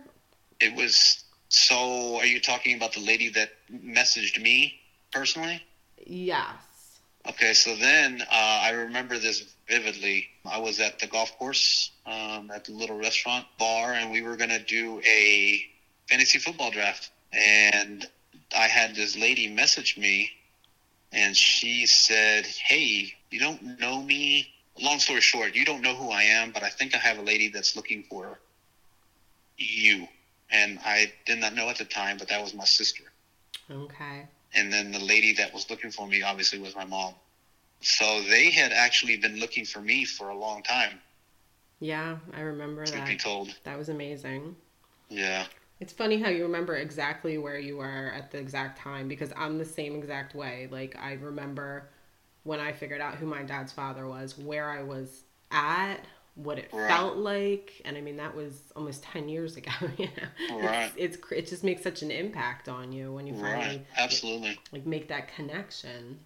It 0.60 0.74
was, 0.74 1.24
so 1.48 2.16
are 2.16 2.26
you 2.26 2.40
talking 2.40 2.76
about 2.76 2.92
the 2.92 3.00
lady 3.00 3.28
that 3.30 3.50
messaged 3.72 4.40
me 4.40 4.74
personally? 5.12 5.62
Yes. 6.04 7.00
Okay, 7.28 7.54
so 7.54 7.74
then 7.74 8.22
uh, 8.22 8.60
I 8.62 8.70
remember 8.70 9.18
this 9.18 9.44
vividly. 9.68 10.28
I 10.44 10.58
was 10.58 10.78
at 10.78 10.98
the 11.00 11.06
golf 11.06 11.36
course 11.38 11.90
um, 12.06 12.50
at 12.54 12.64
the 12.64 12.72
little 12.72 12.96
restaurant 12.96 13.46
bar, 13.58 13.94
and 13.94 14.12
we 14.12 14.22
were 14.22 14.36
going 14.36 14.50
to 14.50 14.62
do 14.62 15.00
a 15.04 15.60
fantasy 16.08 16.38
football 16.38 16.70
draft. 16.70 17.10
And 17.32 18.06
I 18.56 18.68
had 18.68 18.94
this 18.94 19.18
lady 19.18 19.48
message 19.48 19.98
me, 19.98 20.30
and 21.12 21.36
she 21.36 21.86
said, 21.86 22.46
Hey, 22.46 23.12
you 23.30 23.40
don't 23.40 23.80
know 23.80 24.00
me. 24.02 24.52
Long 24.80 24.98
story 24.98 25.20
short, 25.20 25.54
you 25.54 25.64
don't 25.64 25.80
know 25.80 25.94
who 25.94 26.10
I 26.10 26.22
am, 26.22 26.50
but 26.50 26.62
I 26.62 26.68
think 26.68 26.94
I 26.94 26.98
have 26.98 27.18
a 27.18 27.22
lady 27.22 27.48
that's 27.48 27.76
looking 27.76 28.02
for 28.02 28.38
you. 29.56 30.06
And 30.50 30.78
I 30.84 31.12
did 31.24 31.38
not 31.38 31.54
know 31.54 31.68
at 31.68 31.78
the 31.78 31.84
time, 31.84 32.18
but 32.18 32.28
that 32.28 32.42
was 32.42 32.54
my 32.54 32.64
sister. 32.64 33.04
Okay. 33.70 34.26
And 34.54 34.72
then 34.72 34.92
the 34.92 34.98
lady 34.98 35.32
that 35.34 35.52
was 35.52 35.68
looking 35.70 35.90
for 35.90 36.06
me 36.06 36.22
obviously 36.22 36.58
was 36.58 36.74
my 36.76 36.84
mom. 36.84 37.14
So 37.80 38.22
they 38.22 38.50
had 38.50 38.72
actually 38.72 39.16
been 39.16 39.38
looking 39.38 39.64
for 39.64 39.80
me 39.80 40.04
for 40.04 40.28
a 40.28 40.36
long 40.36 40.62
time. 40.62 41.00
Yeah, 41.80 42.18
I 42.32 42.40
remember 42.40 42.86
that. 42.86 43.06
be 43.06 43.16
told. 43.16 43.54
That 43.64 43.76
was 43.76 43.88
amazing. 43.88 44.56
Yeah. 45.08 45.44
It's 45.78 45.92
funny 45.92 46.18
how 46.18 46.30
you 46.30 46.42
remember 46.44 46.76
exactly 46.76 47.36
where 47.36 47.58
you 47.58 47.76
were 47.76 48.12
at 48.14 48.30
the 48.30 48.38
exact 48.38 48.78
time 48.78 49.08
because 49.08 49.30
I'm 49.36 49.58
the 49.58 49.64
same 49.64 49.94
exact 49.94 50.34
way. 50.34 50.68
Like 50.70 50.96
I 50.98 51.12
remember 51.12 51.90
when 52.46 52.60
I 52.60 52.72
figured 52.72 53.00
out 53.00 53.16
who 53.16 53.26
my 53.26 53.42
dad's 53.42 53.72
father 53.72 54.06
was, 54.06 54.38
where 54.38 54.70
I 54.70 54.82
was 54.82 55.24
at, 55.50 55.98
what 56.36 56.58
it 56.58 56.70
right. 56.72 56.88
felt 56.88 57.16
like, 57.16 57.82
and 57.84 57.96
I 57.96 58.00
mean 58.00 58.16
that 58.18 58.34
was 58.34 58.72
almost 58.76 59.02
ten 59.02 59.28
years 59.28 59.56
ago. 59.56 59.70
You 59.98 60.08
know, 60.48 60.60
right? 60.60 60.92
It's, 60.96 61.16
it's 61.16 61.32
it 61.32 61.46
just 61.48 61.64
makes 61.64 61.82
such 61.82 62.02
an 62.02 62.10
impact 62.10 62.68
on 62.68 62.92
you 62.92 63.12
when 63.12 63.26
you 63.26 63.34
finally 63.34 63.76
right. 63.76 63.86
absolutely 63.96 64.58
like 64.72 64.86
make 64.86 65.08
that 65.08 65.34
connection. 65.34 66.18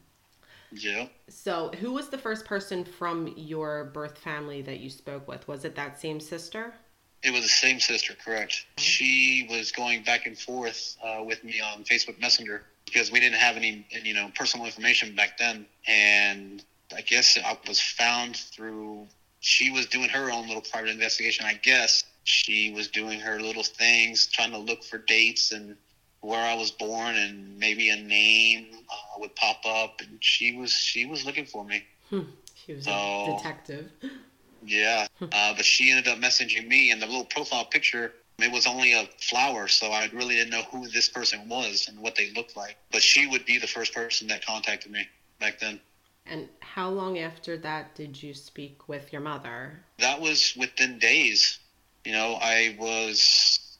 Yeah. 0.72 1.06
So, 1.28 1.70
who 1.80 1.92
was 1.92 2.10
the 2.10 2.18
first 2.18 2.44
person 2.44 2.84
from 2.84 3.32
your 3.36 3.86
birth 3.86 4.18
family 4.18 4.62
that 4.62 4.78
you 4.78 4.90
spoke 4.90 5.26
with? 5.26 5.48
Was 5.48 5.64
it 5.64 5.74
that 5.76 6.00
same 6.00 6.20
sister? 6.20 6.74
It 7.22 7.32
was 7.32 7.42
the 7.42 7.48
same 7.48 7.80
sister, 7.80 8.14
correct. 8.24 8.66
She 8.78 9.46
was 9.50 9.72
going 9.72 10.04
back 10.04 10.26
and 10.26 10.38
forth 10.38 10.96
uh, 11.04 11.22
with 11.22 11.44
me 11.44 11.60
on 11.60 11.84
Facebook 11.84 12.18
Messenger 12.20 12.62
because 12.92 13.10
we 13.12 13.20
didn't 13.20 13.38
have 13.38 13.56
any, 13.56 13.86
you 14.04 14.14
know, 14.14 14.30
personal 14.34 14.66
information 14.66 15.14
back 15.14 15.38
then. 15.38 15.66
And 15.86 16.64
I 16.94 17.00
guess 17.02 17.38
I 17.38 17.56
was 17.66 17.80
found 17.80 18.36
through, 18.36 19.06
she 19.40 19.70
was 19.70 19.86
doing 19.86 20.08
her 20.08 20.30
own 20.30 20.46
little 20.46 20.62
private 20.62 20.90
investigation, 20.90 21.46
I 21.46 21.54
guess. 21.54 22.04
She 22.24 22.72
was 22.72 22.88
doing 22.88 23.20
her 23.20 23.40
little 23.40 23.62
things, 23.62 24.26
trying 24.26 24.50
to 24.52 24.58
look 24.58 24.84
for 24.84 24.98
dates 24.98 25.52
and 25.52 25.76
where 26.20 26.44
I 26.44 26.54
was 26.54 26.70
born 26.70 27.16
and 27.16 27.58
maybe 27.58 27.90
a 27.90 27.96
name 27.96 28.66
uh, 28.90 29.20
would 29.20 29.34
pop 29.36 29.62
up. 29.66 30.00
And 30.00 30.18
she 30.20 30.56
was, 30.56 30.72
she 30.72 31.06
was 31.06 31.24
looking 31.24 31.46
for 31.46 31.64
me. 31.64 31.84
Hmm. 32.10 32.20
She 32.54 32.74
was 32.74 32.84
so, 32.84 32.92
a 32.92 33.36
detective. 33.36 33.90
Yeah, 34.62 35.06
uh, 35.22 35.54
but 35.56 35.64
she 35.64 35.90
ended 35.90 36.06
up 36.12 36.18
messaging 36.18 36.68
me, 36.68 36.90
and 36.90 37.00
the 37.00 37.06
little 37.06 37.24
profile 37.24 37.64
picture 37.64 38.12
it 38.42 38.52
was 38.52 38.66
only 38.66 38.92
a 38.92 39.08
flower, 39.18 39.68
so 39.68 39.90
I 39.90 40.08
really 40.12 40.36
didn't 40.36 40.50
know 40.50 40.62
who 40.62 40.88
this 40.88 41.08
person 41.08 41.48
was 41.48 41.88
and 41.88 41.98
what 41.98 42.14
they 42.16 42.30
looked 42.32 42.56
like. 42.56 42.76
But 42.90 43.02
she 43.02 43.26
would 43.26 43.44
be 43.44 43.58
the 43.58 43.66
first 43.66 43.94
person 43.94 44.28
that 44.28 44.44
contacted 44.44 44.90
me 44.90 45.08
back 45.38 45.58
then. 45.58 45.80
And 46.26 46.48
how 46.60 46.90
long 46.90 47.18
after 47.18 47.56
that 47.58 47.94
did 47.94 48.22
you 48.22 48.34
speak 48.34 48.88
with 48.88 49.12
your 49.12 49.22
mother? 49.22 49.80
That 49.98 50.20
was 50.20 50.54
within 50.56 50.98
days. 50.98 51.58
You 52.04 52.12
know, 52.12 52.38
I 52.40 52.76
was 52.78 53.78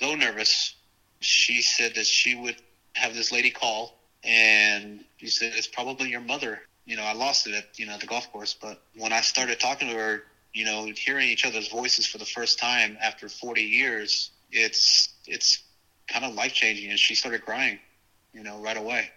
so 0.00 0.14
nervous. 0.14 0.74
She 1.20 1.62
said 1.62 1.94
that 1.94 2.06
she 2.06 2.34
would 2.34 2.56
have 2.94 3.14
this 3.14 3.32
lady 3.32 3.50
call, 3.50 3.98
and 4.22 5.04
she 5.16 5.28
said, 5.28 5.52
It's 5.56 5.66
probably 5.66 6.10
your 6.10 6.20
mother 6.20 6.60
you 6.88 6.96
know, 6.96 7.04
I 7.04 7.12
lost 7.12 7.46
it 7.46 7.54
at, 7.54 7.78
you 7.78 7.86
know, 7.86 7.98
the 7.98 8.06
golf 8.06 8.32
course. 8.32 8.56
But 8.58 8.80
when 8.96 9.12
I 9.12 9.20
started 9.20 9.60
talking 9.60 9.88
to 9.88 9.94
her, 9.94 10.24
you 10.58 10.64
know, 10.64 10.90
hearing 10.96 11.28
each 11.28 11.46
other's 11.46 11.68
voices 11.68 12.04
for 12.04 12.18
the 12.18 12.24
first 12.24 12.58
time 12.58 12.98
after 13.00 13.28
40 13.28 13.62
years, 13.62 14.32
it's, 14.50 15.08
it's 15.24 15.62
kind 16.08 16.24
of 16.24 16.34
life 16.34 16.52
changing. 16.52 16.90
And 16.90 16.98
she 16.98 17.14
started 17.14 17.44
crying, 17.44 17.78
you 18.32 18.42
know, 18.42 18.58
right 18.58 18.76
away. 18.76 19.08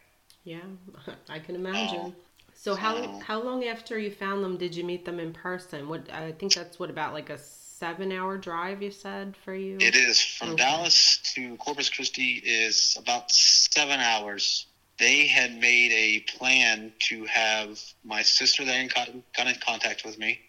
Yeah, 0.43 0.60
I 1.29 1.39
can 1.39 1.55
imagine. 1.55 2.00
Oh, 2.00 2.15
so 2.53 2.75
how 2.75 3.19
how 3.21 3.41
long 3.41 3.65
after 3.65 3.98
you 3.98 4.12
found 4.12 4.43
them 4.43 4.55
did 4.55 4.75
you 4.75 4.83
meet 4.83 5.03
them 5.03 5.19
in 5.19 5.33
person? 5.33 5.89
What 5.89 6.12
I 6.13 6.31
think 6.31 6.53
that's 6.53 6.77
what 6.77 6.91
about 6.91 7.12
like 7.12 7.31
a 7.31 7.39
seven 7.39 8.12
hour 8.12 8.38
drive 8.38 8.83
you 8.83 8.91
said 8.91 9.36
for 9.43 9.55
you. 9.55 9.77
It 9.79 9.95
is 9.95 10.21
from 10.21 10.50
okay. 10.50 10.57
Dallas 10.57 11.17
to 11.33 11.55
Corpus 11.57 11.89
Christi 11.89 12.33
is 12.45 12.95
about 13.00 13.31
seven 13.31 14.00
hours 14.00 14.67
they 15.01 15.25
had 15.25 15.60
made 15.60 15.91
a 15.91 16.19
plan 16.38 16.93
to 17.00 17.25
have 17.25 17.79
my 18.03 18.21
sister 18.21 18.63
that 18.63 18.93
got 18.93 19.48
in 19.48 19.55
contact 19.60 20.05
with 20.05 20.19
me, 20.19 20.39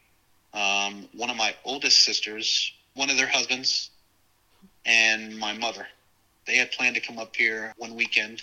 um, 0.55 1.09
one 1.15 1.31
of 1.31 1.37
my 1.37 1.55
oldest 1.65 2.05
sisters, 2.05 2.73
one 2.95 3.11
of 3.11 3.17
their 3.17 3.27
husbands, 3.27 3.91
and 4.85 5.39
my 5.39 5.53
mother. 5.53 5.87
They 6.47 6.57
had 6.57 6.73
planned 6.73 6.97
to 6.97 7.01
come 7.01 7.19
up 7.19 7.35
here 7.37 7.73
one 7.77 7.95
weekend. 7.95 8.43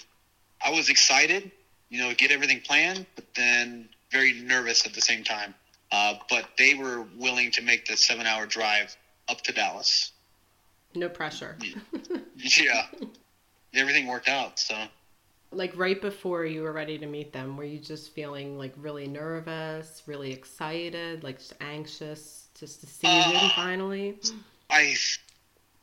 I 0.64 0.72
was 0.72 0.90
excited, 0.90 1.52
you 1.90 2.02
know, 2.02 2.14
get 2.14 2.32
everything 2.32 2.62
planned, 2.62 3.06
but 3.16 3.26
then 3.36 3.90
very 4.12 4.34
nervous 4.34 4.86
at 4.86 4.94
the 4.94 5.02
same 5.02 5.24
time. 5.24 5.54
Uh, 5.92 6.16
but 6.30 6.46
they 6.58 6.76
were 6.76 7.06
willing 7.18 7.52
to 7.52 7.62
make 7.62 7.86
the 7.86 7.98
seven 7.98 8.26
hour 8.26 8.46
drive 8.46 8.96
up 9.28 9.42
to 9.42 9.52
Dallas. 9.52 10.12
No 10.96 11.10
pressure. 11.10 11.58
yeah. 12.36 12.86
Everything 13.74 14.08
worked 14.08 14.30
out. 14.30 14.60
So 14.60 14.76
like 15.52 15.76
right 15.76 16.00
before 16.00 16.46
you 16.46 16.62
were 16.62 16.72
ready 16.72 16.98
to 16.98 17.08
meet 17.08 17.34
them 17.34 17.58
were 17.58 17.64
you 17.64 17.80
just 17.80 18.14
feeling 18.14 18.58
like 18.58 18.74
really 18.78 19.08
nervous 19.08 20.04
really 20.06 20.32
excited 20.32 21.24
like 21.24 21.40
just 21.40 21.54
anxious 21.60 22.50
just 22.60 22.82
to 22.82 22.88
see 22.88 23.08
uh, 23.08 23.32
them 23.32 23.50
finally? 23.56 24.20
I 24.70 24.96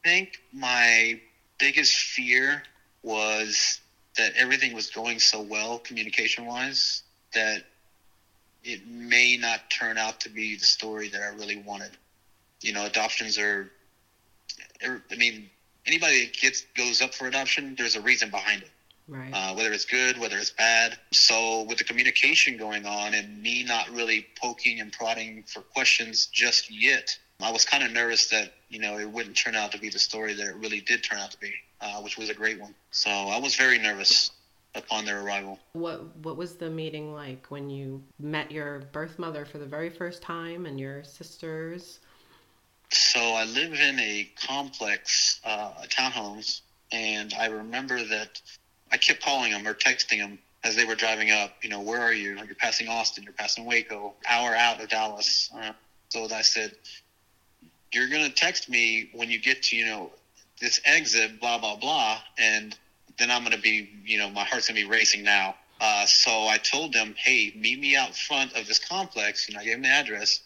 think 0.05 0.43
my 0.53 1.21
biggest 1.59 1.97
fear 1.97 2.63
was 3.03 3.81
that 4.17 4.33
everything 4.37 4.75
was 4.75 4.91
going 4.91 5.19
so 5.19 5.41
well 5.41 5.79
communication 5.79 6.47
wise 6.47 7.03
that 7.35 7.65
it 8.63 8.87
may 8.87 9.37
not 9.37 9.71
turn 9.71 9.97
out 9.97 10.21
to 10.21 10.29
be 10.29 10.57
the 10.57 10.65
story 10.65 11.09
that 11.09 11.23
i 11.23 11.35
really 11.35 11.57
wanted. 11.57 11.91
You 12.61 12.73
know 12.73 12.85
adoptions 12.85 13.39
are 13.39 13.71
i 14.83 15.17
mean 15.17 15.49
anybody 15.87 16.27
that 16.27 16.37
gets 16.39 16.63
goes 16.77 17.01
up 17.01 17.15
for 17.15 17.27
adoption 17.27 17.75
there's 17.77 17.97
a 17.97 18.01
reason 18.01 18.31
behind 18.31 18.63
it 18.63 18.71
right. 19.09 19.33
uh, 19.33 19.55
whether 19.55 19.73
it's 19.73 19.85
good, 19.85 20.19
whether 20.19 20.39
it's 20.39 20.51
bad. 20.51 20.99
So 21.13 21.63
with 21.63 21.79
the 21.79 21.85
communication 21.85 22.57
going 22.57 22.87
on 22.87 23.15
and 23.15 23.43
me 23.43 23.65
not 23.65 23.91
really 23.91 24.27
poking 24.41 24.81
and 24.81 24.93
prodding 24.93 25.45
for 25.45 25.61
questions 25.61 26.27
just 26.27 26.71
yet, 26.71 27.17
I 27.41 27.51
was 27.51 27.65
kind 27.65 27.85
of 27.85 27.93
nervous 27.93 28.29
that 28.29 28.55
you 28.69 28.81
know 28.81 28.99
it 28.99 29.11
wouldn't 29.11 29.37
turn 29.37 29.55
out 29.55 29.73
to 29.73 29.79
be 29.79 29.91
the 29.91 29.99
story 29.99 30.35
that 30.35 30.47
it 30.47 30.57
really 30.57 30.81
did 30.81 31.05
turn 31.05 31.19
out 31.19 31.31
to 31.33 31.39
be, 31.39 31.53
uh, 31.81 32.01
which 32.01 32.17
was 32.17 32.31
a 32.31 32.35
great 32.35 32.61
one. 32.61 32.75
So 32.91 33.11
I 33.11 33.39
was 33.39 33.57
very 33.57 33.79
nervous 33.79 34.31
upon 34.75 35.05
their 35.05 35.21
arrival. 35.21 35.59
What 35.73 36.17
What 36.19 36.37
was 36.37 36.55
the 36.55 36.71
meeting 36.71 37.13
like 37.13 37.47
when 37.51 37.69
you 37.69 38.03
met 38.19 38.51
your 38.51 38.81
birth 38.93 39.19
mother 39.19 39.45
for 39.45 39.59
the 39.59 39.67
very 39.67 39.91
first 39.91 40.23
time 40.23 40.67
and 40.67 40.81
your 40.81 41.05
sisters? 41.05 42.01
So 42.89 43.21
I 43.21 43.45
live 43.45 43.73
in 43.73 43.99
a 43.99 44.31
complex, 44.47 45.41
uh, 45.45 45.73
townhomes, 45.91 46.61
and 46.93 47.35
I 47.35 47.47
remember 47.47 48.03
that 48.05 48.41
I 48.93 48.97
kept 48.97 49.23
calling 49.23 49.53
them 49.53 49.67
or 49.67 49.75
texting 49.75 50.19
them 50.19 50.39
as 50.65 50.77
they 50.77 50.85
were 50.85 50.95
driving 50.95 51.31
up. 51.31 51.57
You 51.63 51.71
know, 51.71 51.81
where 51.81 52.01
are 52.01 52.13
you? 52.13 52.37
You're 52.37 52.55
passing 52.55 52.89
Austin. 52.89 53.25
You're 53.25 53.33
passing 53.33 53.65
Waco. 53.65 54.15
Hour 54.29 54.55
out 54.55 54.81
of 54.81 54.89
Dallas. 54.89 55.51
Uh, 55.55 55.73
so 56.09 56.29
I 56.33 56.43
said, 56.43 56.73
you're 57.93 58.09
gonna 58.09 58.31
text 58.31 58.69
me 58.69 59.11
when 59.13 59.31
you 59.31 59.39
get 59.39 59.63
to 59.65 59.77
you 59.77 59.87
know 59.87 60.11
this 60.61 60.81
exit, 60.85 61.41
blah 61.41 61.59
blah 61.59 61.77
blah, 61.77 62.19
and 62.39 62.77
then 63.19 63.31
I'm 63.31 63.43
gonna 63.43 63.59
be 63.59 63.91
you 64.05 64.19
know 64.19 64.31
my 64.31 64.45
heart's 64.45 64.69
gonna 64.69 64.81
be 64.81 64.87
racing 64.87 65.23
now. 65.23 65.55
Uh, 65.81 66.07
so 66.07 66.31
I 66.31 66.57
told 66.59 66.95
them, 66.95 67.15
hey, 67.19 67.53
meet 67.55 67.79
me 67.79 67.97
out 67.97 68.17
front 68.17 68.55
of 68.55 68.67
this 68.67 68.79
complex. 68.79 69.49
You 69.49 69.55
know, 69.55 69.61
I 69.61 69.65
gave 69.65 69.75
them 69.75 69.83
the 69.83 69.89
address 69.89 70.41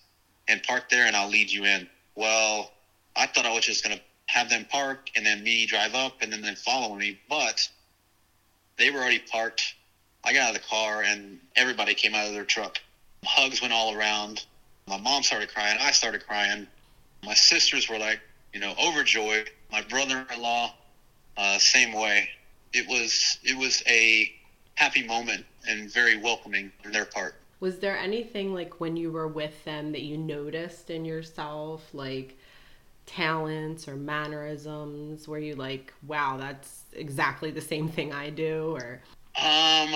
and 0.49 0.63
park 0.63 0.91
there, 0.91 1.07
and 1.07 1.15
I'll 1.15 1.29
lead 1.29 1.51
you 1.51 1.65
in. 1.65 1.89
Well, 2.17 2.73
I 3.17 3.27
thought 3.27 3.47
I 3.47 3.55
was 3.55 3.65
just 3.65 3.85
gonna 3.85 4.01
have 4.27 4.49
them 4.49 4.65
park 4.71 5.11
and 5.17 5.27
then 5.27 5.43
me 5.43 5.67
drive 5.67 5.95
up 5.95 6.19
and 6.21 6.33
then 6.33 6.41
then 6.41 6.55
follow 6.55 6.95
me, 6.95 7.19
but 7.29 7.69
they 8.81 8.91
were 8.91 8.99
already 8.99 9.19
parked. 9.19 9.75
I 10.25 10.33
got 10.33 10.49
out 10.49 10.57
of 10.57 10.63
the 10.63 10.69
car 10.69 11.03
and 11.03 11.39
everybody 11.55 11.95
came 11.95 12.15
out 12.15 12.27
of 12.27 12.33
their 12.33 12.45
truck. 12.45 12.79
Hugs 13.25 13.61
went 13.61 13.75
all 13.75 13.95
around. 13.95 14.47
My 14.89 14.97
mom 14.97 15.23
started 15.23 15.51
crying. 15.51 15.77
I 15.79 15.91
started 15.93 16.27
crying. 16.27 16.67
My 17.23 17.35
sisters 17.35 17.89
were 17.89 17.99
like, 17.99 18.21
you 18.55 18.59
know, 18.61 18.75
overjoyed. 18.83 19.51
My 19.71 19.83
brother-in-law, 19.83 20.75
uh, 21.37 21.59
same 21.59 21.93
way. 21.93 22.31
It 22.73 22.89
was 22.89 23.39
it 23.45 23.57
was 23.57 23.83
a 23.87 24.33
happy 24.77 25.07
moment 25.07 25.45
and 25.69 25.93
very 25.93 26.17
welcoming 26.17 26.73
on 26.85 26.93
their 26.93 27.05
part. 27.05 27.35
Was 27.61 27.79
there 27.79 27.99
anything 27.99 28.55
like 28.55 28.81
when 28.81 28.97
you 28.97 29.13
were 29.13 29.29
with 29.29 29.63
them 29.65 29.93
that 29.93 30.03
you 30.03 30.17
noticed 30.17 30.89
in 30.89 31.05
yourself, 31.05 31.93
like 31.93 32.39
talents 33.11 33.89
or 33.89 33.97
mannerisms 33.97 35.27
where 35.27 35.41
you 35.41 35.57
like, 35.57 35.93
wow, 36.07 36.37
that's 36.39 36.85
exactly 36.93 37.51
the 37.51 37.61
same 37.61 37.89
thing 37.89 38.13
I 38.13 38.31
do 38.31 38.77
or 38.77 39.01
um 39.41 39.93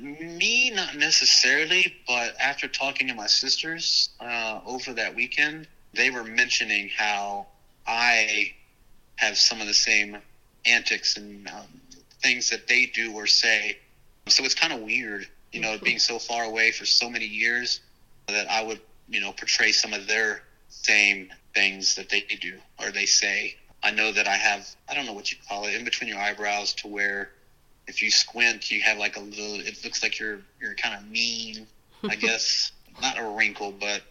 me 0.00 0.70
not 0.70 0.96
necessarily, 0.96 1.94
but 2.06 2.34
after 2.40 2.68
talking 2.68 3.08
to 3.08 3.14
my 3.14 3.26
sisters 3.26 4.10
uh, 4.20 4.60
over 4.66 4.92
that 4.92 5.14
weekend, 5.14 5.66
they 5.94 6.10
were 6.10 6.24
mentioning 6.24 6.90
how 6.96 7.46
I 7.86 8.52
have 9.16 9.36
some 9.36 9.60
of 9.60 9.66
the 9.66 9.74
same 9.74 10.18
antics 10.66 11.16
and 11.16 11.48
um, 11.48 11.66
things 12.22 12.50
that 12.50 12.66
they 12.66 12.86
do 12.86 13.14
or 13.14 13.26
say. 13.26 13.78
So 14.28 14.44
it's 14.44 14.54
kind 14.54 14.72
of 14.72 14.80
weird, 14.80 15.26
you 15.50 15.60
know, 15.60 15.78
being 15.82 15.98
so 15.98 16.18
far 16.18 16.44
away 16.44 16.72
for 16.72 16.84
so 16.84 17.10
many 17.10 17.26
years 17.26 17.80
that 18.28 18.50
I 18.50 18.62
would, 18.62 18.80
you 19.08 19.20
know, 19.20 19.32
portray 19.32 19.72
some 19.72 19.92
of 19.92 20.06
their 20.06 20.42
same 20.68 21.30
things 21.54 21.94
that 21.96 22.08
they 22.08 22.20
do 22.20 22.58
or 22.80 22.90
they 22.90 23.06
say. 23.06 23.56
I 23.82 23.90
know 23.90 24.12
that 24.12 24.28
I 24.28 24.36
have, 24.36 24.68
I 24.88 24.94
don't 24.94 25.06
know 25.06 25.12
what 25.12 25.30
you 25.30 25.38
call 25.48 25.66
it, 25.66 25.74
in 25.74 25.84
between 25.84 26.08
your 26.08 26.18
eyebrows 26.18 26.72
to 26.74 26.88
where 26.88 27.30
if 27.86 28.00
you 28.00 28.10
squint, 28.10 28.70
you 28.70 28.80
have 28.82 28.98
like 28.98 29.16
a 29.16 29.20
little, 29.20 29.60
it 29.60 29.82
looks 29.84 30.02
like 30.02 30.18
you're, 30.18 30.38
you're 30.60 30.74
kind 30.74 30.94
of 30.94 31.10
mean, 31.10 31.66
I 32.08 32.16
guess. 32.16 32.72
Not 33.00 33.18
a 33.18 33.24
wrinkle, 33.24 33.72
but 33.72 34.02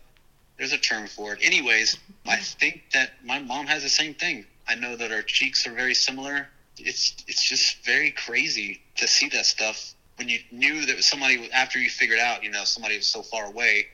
there's 0.57 0.73
a 0.73 0.77
term 0.77 1.07
for 1.07 1.33
it. 1.33 1.39
Anyways, 1.41 1.97
I 2.25 2.37
think 2.37 2.83
that 2.93 3.11
my 3.23 3.39
mom 3.39 3.67
has 3.67 3.83
the 3.83 3.89
same 3.89 4.15
thing. 4.15 4.45
I 4.67 4.75
know 4.75 4.95
that 4.95 5.11
our 5.11 5.21
cheeks 5.21 5.67
are 5.67 5.71
very 5.71 5.93
similar. 5.93 6.49
It's 6.77 7.15
it's 7.27 7.43
just 7.43 7.85
very 7.85 8.09
crazy 8.11 8.81
to 8.95 9.07
see 9.07 9.29
that 9.29 9.45
stuff 9.45 9.93
when 10.21 10.29
you 10.29 10.39
knew 10.51 10.85
that 10.85 11.03
somebody 11.03 11.51
after 11.51 11.79
you 11.79 11.89
figured 11.89 12.19
out, 12.19 12.43
you 12.43 12.51
know, 12.51 12.63
somebody 12.63 12.95
was 12.95 13.07
so 13.07 13.23
far 13.23 13.45
away 13.45 13.87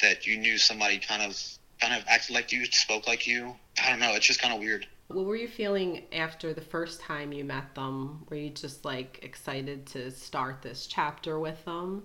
that 0.00 0.26
you 0.26 0.38
knew 0.38 0.56
somebody 0.56 0.98
kind 0.98 1.22
of 1.22 1.36
kind 1.82 2.00
of 2.00 2.06
acted 2.06 2.34
like 2.34 2.52
you, 2.52 2.64
spoke 2.66 3.08
like 3.08 3.26
you. 3.26 3.54
I 3.82 3.90
don't 3.90 3.98
know. 3.98 4.14
It's 4.14 4.26
just 4.26 4.40
kind 4.40 4.54
of 4.54 4.60
weird. 4.60 4.86
What 5.08 5.26
were 5.26 5.36
you 5.36 5.48
feeling 5.48 6.04
after 6.12 6.54
the 6.54 6.60
first 6.60 7.00
time 7.00 7.32
you 7.32 7.44
met 7.44 7.74
them? 7.74 8.24
Were 8.30 8.36
you 8.36 8.50
just 8.50 8.84
like 8.84 9.18
excited 9.22 9.86
to 9.86 10.10
start 10.10 10.62
this 10.62 10.86
chapter 10.86 11.38
with 11.40 11.62
them? 11.64 12.04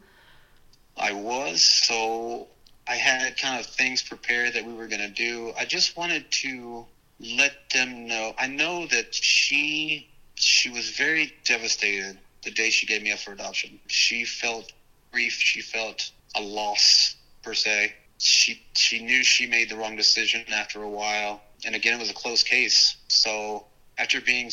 I 0.98 1.14
was. 1.14 1.62
So 1.62 2.48
I 2.88 2.96
had 2.96 3.38
kind 3.38 3.60
of 3.60 3.68
things 3.68 4.02
prepared 4.02 4.54
that 4.54 4.66
we 4.66 4.74
were 4.74 4.88
going 4.88 5.02
to 5.02 5.10
do. 5.10 5.54
I 5.58 5.66
just 5.66 5.96
wanted 5.96 6.30
to 6.44 6.86
let 7.20 7.70
them 7.72 8.08
know. 8.08 8.34
I 8.38 8.48
know 8.48 8.88
that 8.88 9.14
she 9.14 10.10
she 10.36 10.70
was 10.70 10.90
very 10.92 11.34
devastated 11.46 12.18
the 12.44 12.52
day 12.52 12.70
she 12.70 12.86
gave 12.86 13.04
me 13.04 13.12
up 13.12 13.20
for 13.20 13.32
adoption. 13.32 13.80
She 13.88 14.26
felt 14.26 14.72
grief. 15.12 15.34
She 15.34 15.62
felt 15.62 16.12
a 16.36 16.42
loss 16.42 17.16
per 17.44 17.54
se. 17.54 17.94
She 18.18 18.62
she 18.74 19.04
knew 19.04 19.24
she 19.24 19.46
made 19.46 19.70
the 19.70 19.76
wrong 19.76 19.96
decision 19.96 20.44
after 20.52 20.82
a 20.82 20.90
while, 20.90 21.42
and 21.66 21.76
again 21.76 21.94
it 21.94 22.00
was 22.00 22.10
a 22.10 22.16
close 22.16 22.44
case. 22.44 22.96
So 23.08 23.66
after 23.98 24.22
being 24.22 24.52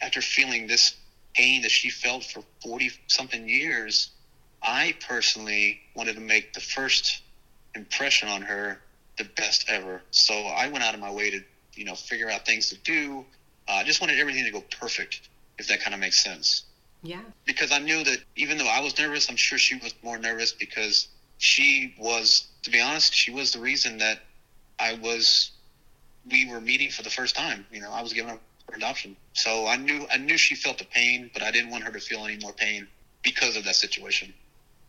after 0.00 0.20
feeling 0.20 0.66
this 0.66 0.94
pain 1.34 1.62
that 1.62 1.70
she 1.70 1.90
felt 1.90 2.24
for 2.24 2.42
forty 2.62 2.90
something 3.06 3.48
years, 3.48 4.10
I 4.62 4.94
personally 5.06 5.80
wanted 5.94 6.14
to 6.14 6.22
make 6.22 6.54
the 6.54 6.60
first 6.60 7.22
impression 7.74 8.28
on 8.28 8.42
her 8.42 8.80
the 9.18 9.24
best 9.24 9.66
ever. 9.68 10.02
So 10.10 10.34
I 10.34 10.68
went 10.68 10.84
out 10.84 10.94
of 10.94 11.00
my 11.00 11.10
way 11.10 11.30
to 11.30 11.40
you 11.74 11.84
know 11.84 11.94
figure 11.94 12.30
out 12.30 12.46
things 12.46 12.70
to 12.70 12.78
do. 12.78 13.24
Uh, 13.68 13.72
I 13.72 13.84
just 13.84 14.00
wanted 14.00 14.18
everything 14.18 14.44
to 14.44 14.50
go 14.50 14.62
perfect, 14.80 15.28
if 15.58 15.68
that 15.68 15.80
kind 15.80 15.92
of 15.92 16.00
makes 16.00 16.22
sense. 16.22 16.64
Yeah. 17.02 17.20
Because 17.44 17.72
I 17.72 17.78
knew 17.78 18.04
that 18.04 18.18
even 18.36 18.58
though 18.58 18.68
I 18.68 18.80
was 18.80 18.98
nervous, 18.98 19.28
I'm 19.28 19.36
sure 19.36 19.58
she 19.58 19.76
was 19.76 19.94
more 20.02 20.18
nervous 20.18 20.52
because 20.52 21.08
she 21.38 21.94
was, 21.98 22.48
to 22.66 22.72
be 22.72 22.80
honest, 22.80 23.14
she 23.14 23.30
was 23.30 23.52
the 23.52 23.60
reason 23.60 23.98
that 23.98 24.18
I 24.80 24.94
was, 24.94 25.52
we 26.28 26.50
were 26.50 26.60
meeting 26.60 26.90
for 26.90 27.04
the 27.04 27.10
first 27.10 27.36
time. 27.36 27.64
You 27.70 27.80
know, 27.80 27.92
I 27.92 28.02
was 28.02 28.12
given 28.12 28.30
her 28.30 28.40
adoption. 28.74 29.16
So 29.34 29.68
I 29.68 29.76
knew, 29.76 30.04
I 30.12 30.16
knew 30.16 30.36
she 30.36 30.56
felt 30.56 30.78
the 30.78 30.84
pain, 30.84 31.30
but 31.32 31.44
I 31.44 31.52
didn't 31.52 31.70
want 31.70 31.84
her 31.84 31.92
to 31.92 32.00
feel 32.00 32.24
any 32.24 32.38
more 32.38 32.52
pain 32.52 32.88
because 33.22 33.56
of 33.56 33.64
that 33.66 33.76
situation. 33.76 34.34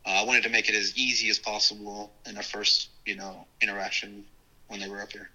Uh, 0.08 0.10
I 0.10 0.24
wanted 0.24 0.42
to 0.44 0.50
make 0.50 0.70
it 0.70 0.74
as 0.74 0.98
easy 0.98 1.30
as 1.30 1.38
possible 1.38 2.12
in 2.26 2.36
our 2.36 2.42
first, 2.42 2.90
you 3.06 3.16
know, 3.16 3.46
interaction 3.62 4.26
when 4.70 4.80
they 4.80 4.90
were 4.90 5.00
up 5.00 5.12
here. 5.12 5.30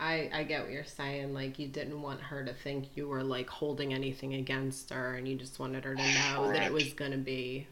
I, 0.00 0.28
I 0.34 0.42
get 0.42 0.62
what 0.62 0.72
you're 0.72 0.82
saying. 0.82 1.34
Like, 1.34 1.56
you 1.60 1.68
didn't 1.68 2.02
want 2.02 2.20
her 2.20 2.44
to 2.44 2.52
think 2.52 2.96
you 2.96 3.06
were 3.06 3.22
like 3.22 3.48
holding 3.48 3.94
anything 3.94 4.34
against 4.34 4.90
her, 4.92 5.14
and 5.14 5.28
you 5.28 5.36
just 5.36 5.60
wanted 5.60 5.84
her 5.84 5.94
to 5.94 6.02
know 6.02 6.46
Correct. 6.46 6.58
that 6.58 6.66
it 6.66 6.72
was 6.72 6.92
going 6.94 7.12
to 7.12 7.16
be 7.16 7.68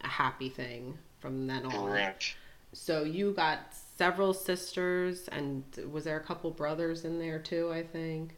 a 0.00 0.08
happy 0.08 0.48
thing 0.48 0.96
from 1.20 1.46
then 1.46 1.66
on. 1.66 1.72
Correct. 1.72 2.34
So, 2.72 3.02
you 3.02 3.32
got 3.32 3.74
several 3.96 4.34
sisters, 4.34 5.28
and 5.28 5.64
was 5.90 6.04
there 6.04 6.16
a 6.16 6.22
couple 6.22 6.50
brothers 6.50 7.04
in 7.04 7.18
there 7.18 7.38
too, 7.38 7.72
I 7.72 7.82
think? 7.82 8.36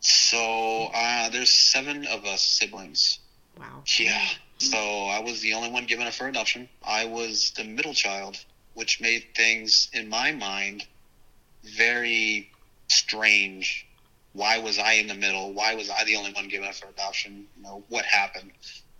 So, 0.00 0.90
uh, 0.94 1.28
there's 1.30 1.50
seven 1.50 2.06
of 2.06 2.24
us 2.24 2.42
siblings. 2.42 3.18
Wow. 3.58 3.82
Yeah. 3.98 4.26
So, 4.58 4.78
I 4.78 5.20
was 5.20 5.40
the 5.40 5.54
only 5.54 5.70
one 5.70 5.86
given 5.86 6.06
up 6.06 6.12
for 6.12 6.28
adoption. 6.28 6.68
I 6.86 7.06
was 7.06 7.52
the 7.56 7.64
middle 7.64 7.94
child, 7.94 8.38
which 8.74 9.00
made 9.00 9.26
things, 9.34 9.90
in 9.92 10.08
my 10.08 10.32
mind, 10.32 10.86
very 11.64 12.50
strange. 12.88 13.86
Why 14.32 14.58
was 14.58 14.78
I 14.78 14.92
in 14.92 15.08
the 15.08 15.14
middle? 15.14 15.52
Why 15.52 15.74
was 15.74 15.90
I 15.90 16.04
the 16.04 16.16
only 16.16 16.32
one 16.32 16.48
given 16.48 16.68
up 16.68 16.74
for 16.74 16.88
adoption? 16.88 17.46
You 17.56 17.62
know, 17.62 17.82
what 17.88 18.04
happened? 18.04 18.52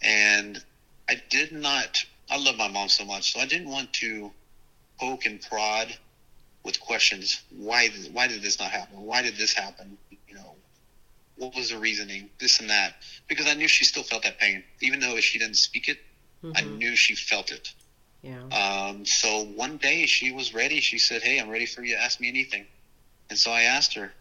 And 0.02 0.62
I 1.09 1.20
did 1.31 1.52
not, 1.52 2.05
I 2.31 2.38
love 2.38 2.57
my 2.57 2.68
mom 2.68 2.88
so 2.88 3.05
much, 3.05 3.33
so 3.33 3.40
I 3.40 3.46
didn't 3.46 3.68
want 3.68 3.92
to 3.94 4.33
poke 5.00 5.26
and 5.26 5.40
prod 5.40 5.96
with 6.62 6.78
questions. 6.78 7.42
Why, 7.56 7.88
why 8.12 8.28
did 8.28 8.42
this 8.42 8.60
not 8.60 8.70
happen? 8.70 9.00
Why 9.00 9.22
did 9.22 9.36
this 9.36 9.54
happen? 9.54 9.96
You 10.28 10.34
know, 10.34 10.54
what 11.36 11.54
was 11.56 11.70
the 11.70 11.78
reasoning? 11.78 12.28
This 12.38 12.60
and 12.60 12.68
that. 12.70 12.96
Because 13.26 13.46
I 13.46 13.54
knew 13.54 13.66
she 13.66 13.84
still 13.84 14.02
felt 14.02 14.22
that 14.24 14.38
pain. 14.38 14.62
Even 14.80 15.00
though 15.00 15.18
she 15.20 15.38
didn't 15.38 15.56
speak 15.56 15.88
it, 15.88 15.98
mm-hmm. 16.44 16.52
I 16.56 16.60
knew 16.60 16.94
she 16.94 17.14
felt 17.14 17.50
it. 17.50 17.72
Yeah. 18.22 18.42
Um, 18.52 19.06
so 19.06 19.44
one 19.44 19.78
day 19.78 20.04
she 20.06 20.30
was 20.30 20.52
ready. 20.52 20.80
She 20.80 20.98
said, 20.98 21.22
Hey, 21.22 21.40
I'm 21.40 21.48
ready 21.48 21.66
for 21.66 21.82
you. 21.82 21.96
Ask 21.96 22.20
me 22.20 22.28
anything. 22.28 22.66
And 23.30 23.38
so 23.38 23.50
I 23.50 23.62
asked 23.62 23.94
her, 23.94 24.12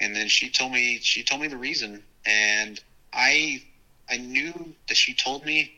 and 0.00 0.14
then 0.14 0.28
she 0.28 0.50
told 0.50 0.72
me 0.72 0.98
she 1.02 1.22
told 1.22 1.40
me 1.40 1.48
the 1.48 1.56
reason, 1.56 2.02
and 2.26 2.78
I 3.12 3.64
I 4.08 4.18
knew 4.18 4.74
that 4.88 4.96
she 4.96 5.14
told 5.14 5.44
me 5.44 5.72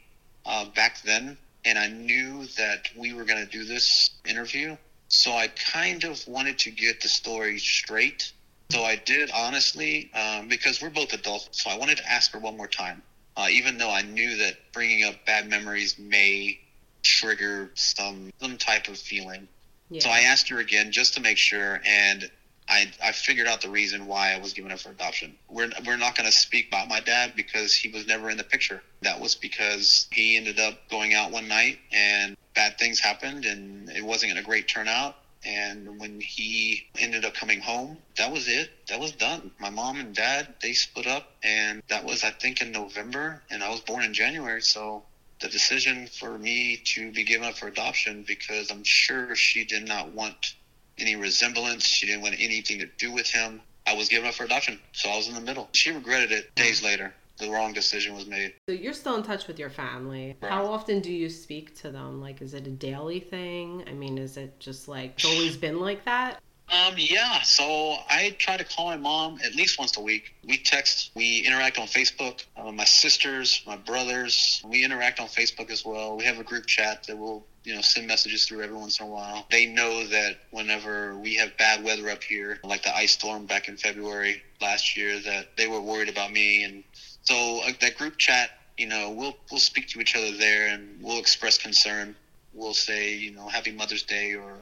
uh, 0.44 0.66
back 0.66 1.00
then, 1.02 1.38
and 1.64 1.78
I 1.78 1.88
knew 1.88 2.46
that 2.56 2.88
we 2.96 3.14
were 3.14 3.24
going 3.24 3.44
to 3.44 3.50
do 3.50 3.64
this 3.64 4.10
interview. 4.28 4.76
So 5.08 5.32
I 5.32 5.48
kind 5.48 6.04
of 6.04 6.26
wanted 6.26 6.58
to 6.60 6.70
get 6.70 7.00
the 7.00 7.08
story 7.08 7.58
straight. 7.58 8.32
So 8.70 8.82
I 8.82 8.96
did 8.96 9.30
honestly, 9.34 10.10
um, 10.14 10.48
because 10.48 10.80
we're 10.82 10.90
both 10.90 11.12
adults. 11.12 11.62
So 11.62 11.70
I 11.70 11.78
wanted 11.78 11.98
to 11.98 12.10
ask 12.10 12.32
her 12.32 12.38
one 12.38 12.56
more 12.56 12.66
time, 12.66 13.02
uh, 13.36 13.46
even 13.50 13.78
though 13.78 13.90
I 13.90 14.02
knew 14.02 14.36
that 14.38 14.56
bringing 14.72 15.04
up 15.04 15.14
bad 15.26 15.48
memories 15.48 15.98
may 15.98 16.60
trigger 17.02 17.70
some 17.74 18.32
some 18.40 18.56
type 18.56 18.88
of 18.88 18.98
feeling. 18.98 19.46
Yeah. 19.90 20.00
So 20.00 20.10
I 20.10 20.20
asked 20.20 20.48
her 20.48 20.58
again 20.58 20.90
just 20.90 21.14
to 21.14 21.20
make 21.20 21.36
sure, 21.36 21.80
and 21.86 22.30
I, 22.74 22.90
I 23.02 23.12
figured 23.12 23.46
out 23.46 23.60
the 23.60 23.70
reason 23.70 24.06
why 24.06 24.34
I 24.34 24.38
was 24.38 24.52
given 24.52 24.72
up 24.72 24.80
for 24.80 24.90
adoption. 24.90 25.36
We're, 25.48 25.70
we're 25.86 25.96
not 25.96 26.16
going 26.16 26.28
to 26.28 26.36
speak 26.36 26.66
about 26.68 26.88
my 26.88 26.98
dad 26.98 27.34
because 27.36 27.72
he 27.72 27.88
was 27.88 28.04
never 28.08 28.30
in 28.30 28.36
the 28.36 28.42
picture. 28.42 28.82
That 29.02 29.20
was 29.20 29.36
because 29.36 30.08
he 30.10 30.36
ended 30.36 30.58
up 30.58 30.74
going 30.90 31.14
out 31.14 31.30
one 31.30 31.46
night 31.46 31.78
and 31.92 32.36
bad 32.54 32.76
things 32.76 32.98
happened 32.98 33.44
and 33.44 33.88
it 33.90 34.04
wasn't 34.04 34.36
a 34.36 34.42
great 34.42 34.66
turnout. 34.66 35.14
And 35.44 36.00
when 36.00 36.20
he 36.20 36.88
ended 36.98 37.24
up 37.24 37.34
coming 37.34 37.60
home, 37.60 37.98
that 38.16 38.32
was 38.32 38.48
it. 38.48 38.70
That 38.88 38.98
was 38.98 39.12
done. 39.12 39.52
My 39.60 39.70
mom 39.70 40.00
and 40.00 40.12
dad, 40.12 40.54
they 40.60 40.72
split 40.72 41.06
up 41.06 41.30
and 41.44 41.80
that 41.88 42.04
was, 42.04 42.24
I 42.24 42.30
think, 42.30 42.60
in 42.60 42.72
November 42.72 43.40
and 43.50 43.62
I 43.62 43.70
was 43.70 43.80
born 43.82 44.02
in 44.02 44.12
January. 44.12 44.62
So 44.62 45.04
the 45.40 45.48
decision 45.48 46.08
for 46.08 46.38
me 46.38 46.78
to 46.86 47.12
be 47.12 47.22
given 47.22 47.46
up 47.46 47.54
for 47.54 47.68
adoption 47.68 48.24
because 48.26 48.72
I'm 48.72 48.82
sure 48.82 49.36
she 49.36 49.64
did 49.64 49.86
not 49.86 50.12
want 50.12 50.54
any 50.98 51.16
resemblance. 51.16 51.84
She 51.84 52.06
didn't 52.06 52.22
want 52.22 52.36
anything 52.38 52.78
to 52.80 52.86
do 52.98 53.12
with 53.12 53.28
him. 53.28 53.60
I 53.86 53.94
was 53.94 54.08
given 54.08 54.28
up 54.28 54.34
for 54.34 54.44
adoption, 54.44 54.80
so 54.92 55.10
I 55.10 55.16
was 55.16 55.28
in 55.28 55.34
the 55.34 55.40
middle. 55.40 55.68
She 55.72 55.90
regretted 55.90 56.32
it 56.32 56.54
days 56.54 56.82
later. 56.82 57.12
The 57.36 57.50
wrong 57.50 57.72
decision 57.72 58.14
was 58.14 58.26
made. 58.26 58.54
So 58.68 58.74
you're 58.74 58.92
still 58.92 59.16
in 59.16 59.24
touch 59.24 59.48
with 59.48 59.58
your 59.58 59.68
family. 59.68 60.36
Right. 60.40 60.52
How 60.52 60.66
often 60.66 61.00
do 61.00 61.12
you 61.12 61.28
speak 61.28 61.74
to 61.80 61.90
them? 61.90 62.20
Like, 62.20 62.40
is 62.40 62.54
it 62.54 62.66
a 62.66 62.70
daily 62.70 63.18
thing? 63.18 63.84
I 63.88 63.92
mean, 63.92 64.18
is 64.18 64.36
it 64.36 64.58
just 64.60 64.86
like 64.86 65.14
it's 65.16 65.24
always 65.24 65.56
been 65.56 65.80
like 65.80 66.04
that? 66.04 66.40
Um, 66.70 66.94
yeah. 66.96 67.42
So 67.42 67.96
I 68.08 68.34
try 68.38 68.56
to 68.56 68.64
call 68.64 68.86
my 68.86 68.96
mom 68.96 69.38
at 69.44 69.54
least 69.54 69.78
once 69.78 69.96
a 69.96 70.00
week. 70.00 70.34
We 70.46 70.58
text, 70.58 71.10
we 71.14 71.44
interact 71.46 71.78
on 71.78 71.86
Facebook. 71.86 72.44
Uh, 72.56 72.72
my 72.72 72.84
sisters, 72.84 73.62
my 73.66 73.76
brothers, 73.76 74.62
we 74.66 74.84
interact 74.84 75.20
on 75.20 75.26
Facebook 75.26 75.70
as 75.70 75.84
well. 75.84 76.16
We 76.16 76.24
have 76.24 76.38
a 76.38 76.44
group 76.44 76.66
chat 76.66 77.04
that 77.04 77.18
we'll 77.18 77.44
you 77.64 77.74
know 77.74 77.80
send 77.80 78.06
messages 78.06 78.44
through 78.44 78.62
every 78.62 78.76
once 78.76 79.00
in 79.00 79.06
a 79.06 79.08
while. 79.08 79.46
They 79.50 79.66
know 79.66 80.06
that 80.06 80.36
whenever 80.50 81.16
we 81.18 81.34
have 81.36 81.56
bad 81.56 81.82
weather 81.82 82.10
up 82.10 82.22
here, 82.22 82.58
like 82.62 82.82
the 82.82 82.94
ice 82.94 83.12
storm 83.12 83.46
back 83.46 83.68
in 83.68 83.76
February 83.76 84.42
last 84.60 84.96
year, 84.96 85.18
that 85.20 85.56
they 85.56 85.66
were 85.66 85.80
worried 85.80 86.08
about 86.08 86.30
me, 86.30 86.62
and 86.62 86.84
so 87.22 87.62
uh, 87.66 87.72
that 87.80 87.96
group 87.96 88.18
chat, 88.18 88.50
you 88.76 88.86
know, 88.86 89.10
we'll 89.10 89.36
we'll 89.50 89.60
speak 89.60 89.88
to 89.88 90.00
each 90.00 90.14
other 90.14 90.30
there, 90.32 90.68
and 90.68 91.02
we'll 91.02 91.18
express 91.18 91.58
concern. 91.58 92.14
We'll 92.52 92.74
say, 92.74 93.14
you 93.14 93.32
know, 93.32 93.48
Happy 93.48 93.72
Mother's 93.72 94.04
Day 94.04 94.34
or 94.34 94.58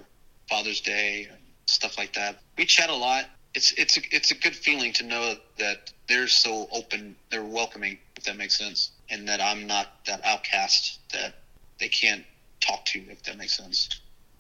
Father's 0.49 0.81
Day, 0.81 1.29
stuff 1.67 1.99
like 1.99 2.15
that. 2.15 2.39
We 2.57 2.65
chat 2.65 2.89
a 2.89 2.95
lot. 2.95 3.27
It's 3.55 3.73
it's 3.73 3.99
a, 3.99 4.01
it's 4.11 4.31
a 4.31 4.35
good 4.35 4.55
feeling 4.55 4.93
to 4.95 5.05
know 5.05 5.35
that 5.59 5.93
they're 6.09 6.29
so 6.29 6.69
open, 6.73 7.17
they're 7.31 7.45
welcoming, 7.45 7.99
if 8.17 8.25
that 8.25 8.37
makes 8.37 8.57
sense, 8.57 8.93
and 9.11 9.29
that 9.29 9.41
I'm 9.41 9.67
not 9.67 9.89
that 10.07 10.25
outcast 10.25 11.01
that 11.13 11.35
they 11.79 11.89
can't 11.89 12.25
talk 12.67 12.85
to, 12.87 13.01
if 13.11 13.23
that 13.25 13.37
makes 13.37 13.57
sense. 13.57 13.89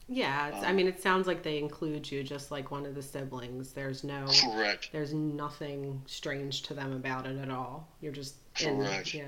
Yeah, 0.08 0.50
um, 0.54 0.64
I 0.64 0.72
mean, 0.72 0.86
it 0.86 1.00
sounds 1.00 1.26
like 1.26 1.42
they 1.42 1.58
include 1.58 2.10
you 2.10 2.22
just 2.22 2.50
like 2.50 2.70
one 2.70 2.84
of 2.86 2.94
the 2.94 3.02
siblings. 3.02 3.72
There's 3.72 4.04
no 4.04 4.26
correct. 4.44 4.90
There's 4.92 5.14
nothing 5.14 6.02
strange 6.06 6.62
to 6.62 6.74
them 6.74 6.92
about 6.92 7.26
it 7.26 7.38
at 7.38 7.50
all. 7.50 7.88
You're 8.00 8.12
just 8.12 8.34
correct. 8.54 9.14
In, 9.14 9.20
yeah. 9.20 9.26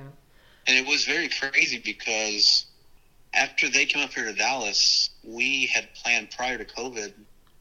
And 0.67 0.77
it 0.77 0.87
was 0.87 1.05
very 1.05 1.29
crazy 1.29 1.81
because 1.85 2.67
after 3.33 3.69
they 3.69 3.85
came 3.85 4.03
up 4.03 4.13
here 4.13 4.25
to 4.25 4.33
Dallas, 4.33 5.11
we 5.23 5.67
had 5.67 5.93
planned 5.95 6.31
prior 6.31 6.59
to 6.59 6.65
COVID 6.65 7.13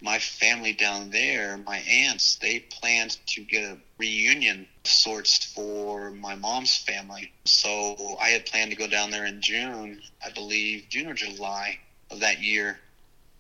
my 0.04 0.20
family 0.20 0.74
down 0.74 1.10
there, 1.10 1.58
my 1.58 1.78
aunts, 1.78 2.36
they 2.36 2.60
planned 2.60 3.18
to 3.26 3.42
get 3.42 3.64
a 3.64 3.78
reunion 3.98 4.68
of 4.84 4.92
sorts 4.92 5.44
for 5.54 6.12
my 6.12 6.36
mom's 6.36 6.76
family. 6.76 7.32
So 7.46 8.18
I 8.22 8.30
had 8.30 8.46
planned 8.46 8.72
to 8.72 8.78
go 8.78 8.86
down 8.88 9.10
there 9.10 9.26
in 9.26 9.42
June, 9.42 10.02
I 10.24 10.30
believe, 10.30 10.86
June 10.90 11.08
or 11.08 11.14
July 11.14 11.80
of 12.12 12.20
that 12.20 12.42
year. 12.42 12.80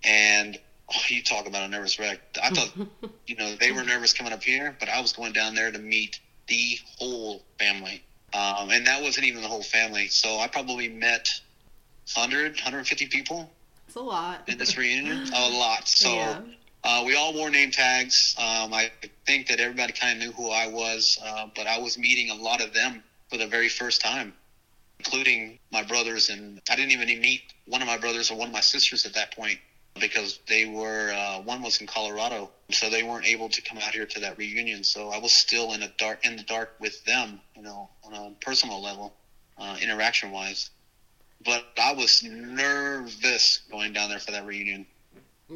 And 0.04 0.58
Oh, 0.90 1.02
you 1.08 1.24
talk 1.24 1.48
about 1.48 1.64
a 1.64 1.68
nervous 1.68 1.98
wreck. 1.98 2.20
I 2.42 2.50
thought, 2.50 2.72
you 3.28 3.36
know, 3.36 3.56
they 3.56 3.72
were 3.72 3.84
nervous 3.84 4.14
coming 4.14 4.34
up 4.34 4.44
here, 4.44 4.76
but 4.80 4.90
I 4.90 5.00
was 5.02 5.14
going 5.14 5.34
down 5.34 5.56
there 5.56 5.72
to 5.72 5.80
meet 5.80 6.20
the 6.48 6.78
whole 6.98 7.42
family. 7.58 8.04
Um, 8.34 8.70
and 8.70 8.86
that 8.88 9.02
wasn't 9.02 9.26
even 9.28 9.42
the 9.42 9.48
whole 9.48 9.64
family. 9.64 10.08
So 10.08 10.40
I 10.40 10.48
probably 10.48 10.90
met 10.90 11.30
100, 12.16 12.56
150 12.56 13.08
people. 13.08 13.50
It's 13.94 14.00
a 14.00 14.02
lot. 14.02 14.42
In 14.50 14.58
this 14.58 14.76
reunion? 14.76 15.32
a 15.36 15.50
lot. 15.50 15.88
So 15.88 16.10
Yeah. 16.16 16.42
uh, 16.84 17.04
we 17.06 17.16
all 17.16 17.32
wore 17.32 17.52
name 17.52 17.70
tags. 17.70 18.34
Um, 18.40 18.74
I 18.74 18.92
think 19.28 19.46
that 19.50 19.60
everybody 19.60 19.94
kind 19.94 20.14
of 20.14 20.18
knew 20.18 20.32
who 20.34 20.50
I 20.50 20.66
was, 20.66 21.20
uh, 21.24 21.46
but 21.56 21.68
I 21.68 21.78
was 21.78 21.96
meeting 21.96 22.32
a 22.32 22.34
lot 22.34 22.60
of 22.60 22.74
them 22.74 23.04
for 23.30 23.38
the 23.38 23.46
very 23.46 23.70
first 23.70 24.02
time, 24.02 24.34
including 24.98 25.60
my 25.72 25.84
brothers. 25.84 26.32
And 26.32 26.60
I 26.72 26.76
didn't 26.76 26.90
even 26.90 27.08
meet 27.22 27.44
one 27.68 27.84
of 27.84 27.88
my 27.88 28.00
brothers 28.00 28.32
or 28.32 28.36
one 28.36 28.48
of 28.48 28.54
my 28.56 28.62
sisters 28.62 29.06
at 29.06 29.14
that 29.14 29.36
point 29.36 29.60
because 30.00 30.40
they 30.48 30.66
were 30.66 31.12
uh, 31.14 31.42
one 31.42 31.62
was 31.62 31.80
in 31.80 31.86
Colorado, 31.86 32.50
so 32.72 32.90
they 32.90 33.04
weren't 33.04 33.28
able 33.28 33.48
to 33.50 33.62
come 33.62 33.78
out 33.78 33.94
here 33.94 34.08
to 34.08 34.20
that 34.22 34.40
reunion. 34.40 34.84
So 34.84 35.10
I 35.10 35.20
was 35.20 35.32
still 35.34 35.74
in 35.74 35.84
a 35.84 35.90
dark 36.00 36.26
in 36.26 36.36
the 36.36 36.42
dark 36.42 36.74
with 36.80 37.06
them, 37.06 37.40
you 37.56 37.62
know, 37.62 37.92
on 38.04 38.16
a 38.16 38.32
personal 38.44 38.82
level, 38.82 39.14
uh, 39.60 39.78
interaction 39.80 40.32
wise. 40.32 40.72
But 41.46 41.66
I 41.82 41.94
was 41.94 42.24
nervous 42.24 43.60
going 43.70 43.94
down 43.94 44.10
there 44.10 44.20
for 44.20 44.32
that 44.32 44.46
reunion. 44.46 44.86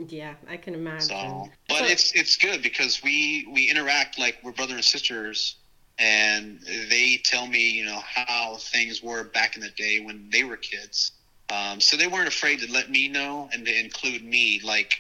Yeah, 0.10 0.36
I 0.47 0.58
can 0.58 0.73
imagine. 0.73 1.08
So, 1.08 1.50
but 1.69 1.80
So- 1.80 1.86
it's 1.86 2.12
it's 2.13 2.36
good 2.36 2.62
because 2.62 3.02
we 3.04 3.47
we 3.52 3.69
interact 3.69 4.19
like 4.19 4.38
we're 4.43 4.52
brother 4.52 4.76
and 4.76 4.84
sisters, 4.84 5.56
and 5.97 6.60
they 6.89 7.21
tell 7.23 7.47
me 7.47 7.69
you 7.69 7.86
know 7.86 8.00
how 8.06 8.58
things 8.58 9.02
were 9.02 9.23
back 9.23 9.56
in 9.56 9.62
the 9.62 9.69
day 9.71 10.00
when 10.00 10.30
they 10.30 10.43
were 10.43 10.58
kids. 10.58 11.13
Um, 11.50 11.80
so 11.80 11.95
they 11.95 12.08
weren't 12.08 12.28
afraid 12.28 12.60
to 12.60 12.71
let 12.71 12.89
me 12.89 13.08
know 13.08 13.50
and 13.54 13.65
to 13.65 13.80
include 13.80 14.23
me. 14.23 14.60
Like 14.63 15.00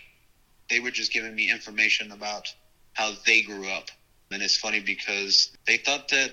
they 0.69 0.79
were 0.79 0.91
just 0.91 1.11
giving 1.11 1.35
me 1.35 1.51
information 1.51 2.11
about 2.11 2.47
how 2.93 3.11
they 3.25 3.41
grew 3.41 3.67
up. 3.69 3.89
And 4.31 4.41
it's 4.41 4.57
funny 4.57 4.79
because 4.79 5.51
they 5.65 5.77
thought 5.77 6.09
that 6.09 6.31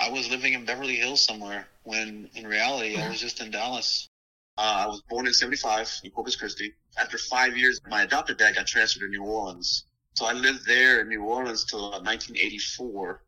I 0.00 0.08
was 0.08 0.30
living 0.30 0.54
in 0.54 0.64
Beverly 0.64 0.96
Hills 0.96 1.22
somewhere 1.22 1.68
when 1.82 2.30
in 2.34 2.46
reality 2.46 2.96
I 2.96 3.08
was 3.08 3.20
just 3.20 3.40
in 3.40 3.50
Dallas. 3.50 4.08
Uh, 4.56 4.84
I 4.84 4.86
was 4.86 5.02
born 5.10 5.26
in 5.26 5.34
75 5.34 6.00
in 6.04 6.10
Corpus 6.10 6.36
Christi. 6.36 6.72
After 6.98 7.18
five 7.18 7.56
years, 7.56 7.80
my 7.86 8.02
adopted 8.02 8.38
dad 8.38 8.54
got 8.54 8.66
transferred 8.66 9.00
to 9.00 9.08
New 9.08 9.22
Orleans. 9.22 9.84
So 10.14 10.24
I 10.24 10.32
lived 10.32 10.66
there 10.66 11.02
in 11.02 11.08
New 11.08 11.22
Orleans 11.22 11.64
till 11.64 11.80
about 11.80 12.04
1984. 12.04 13.22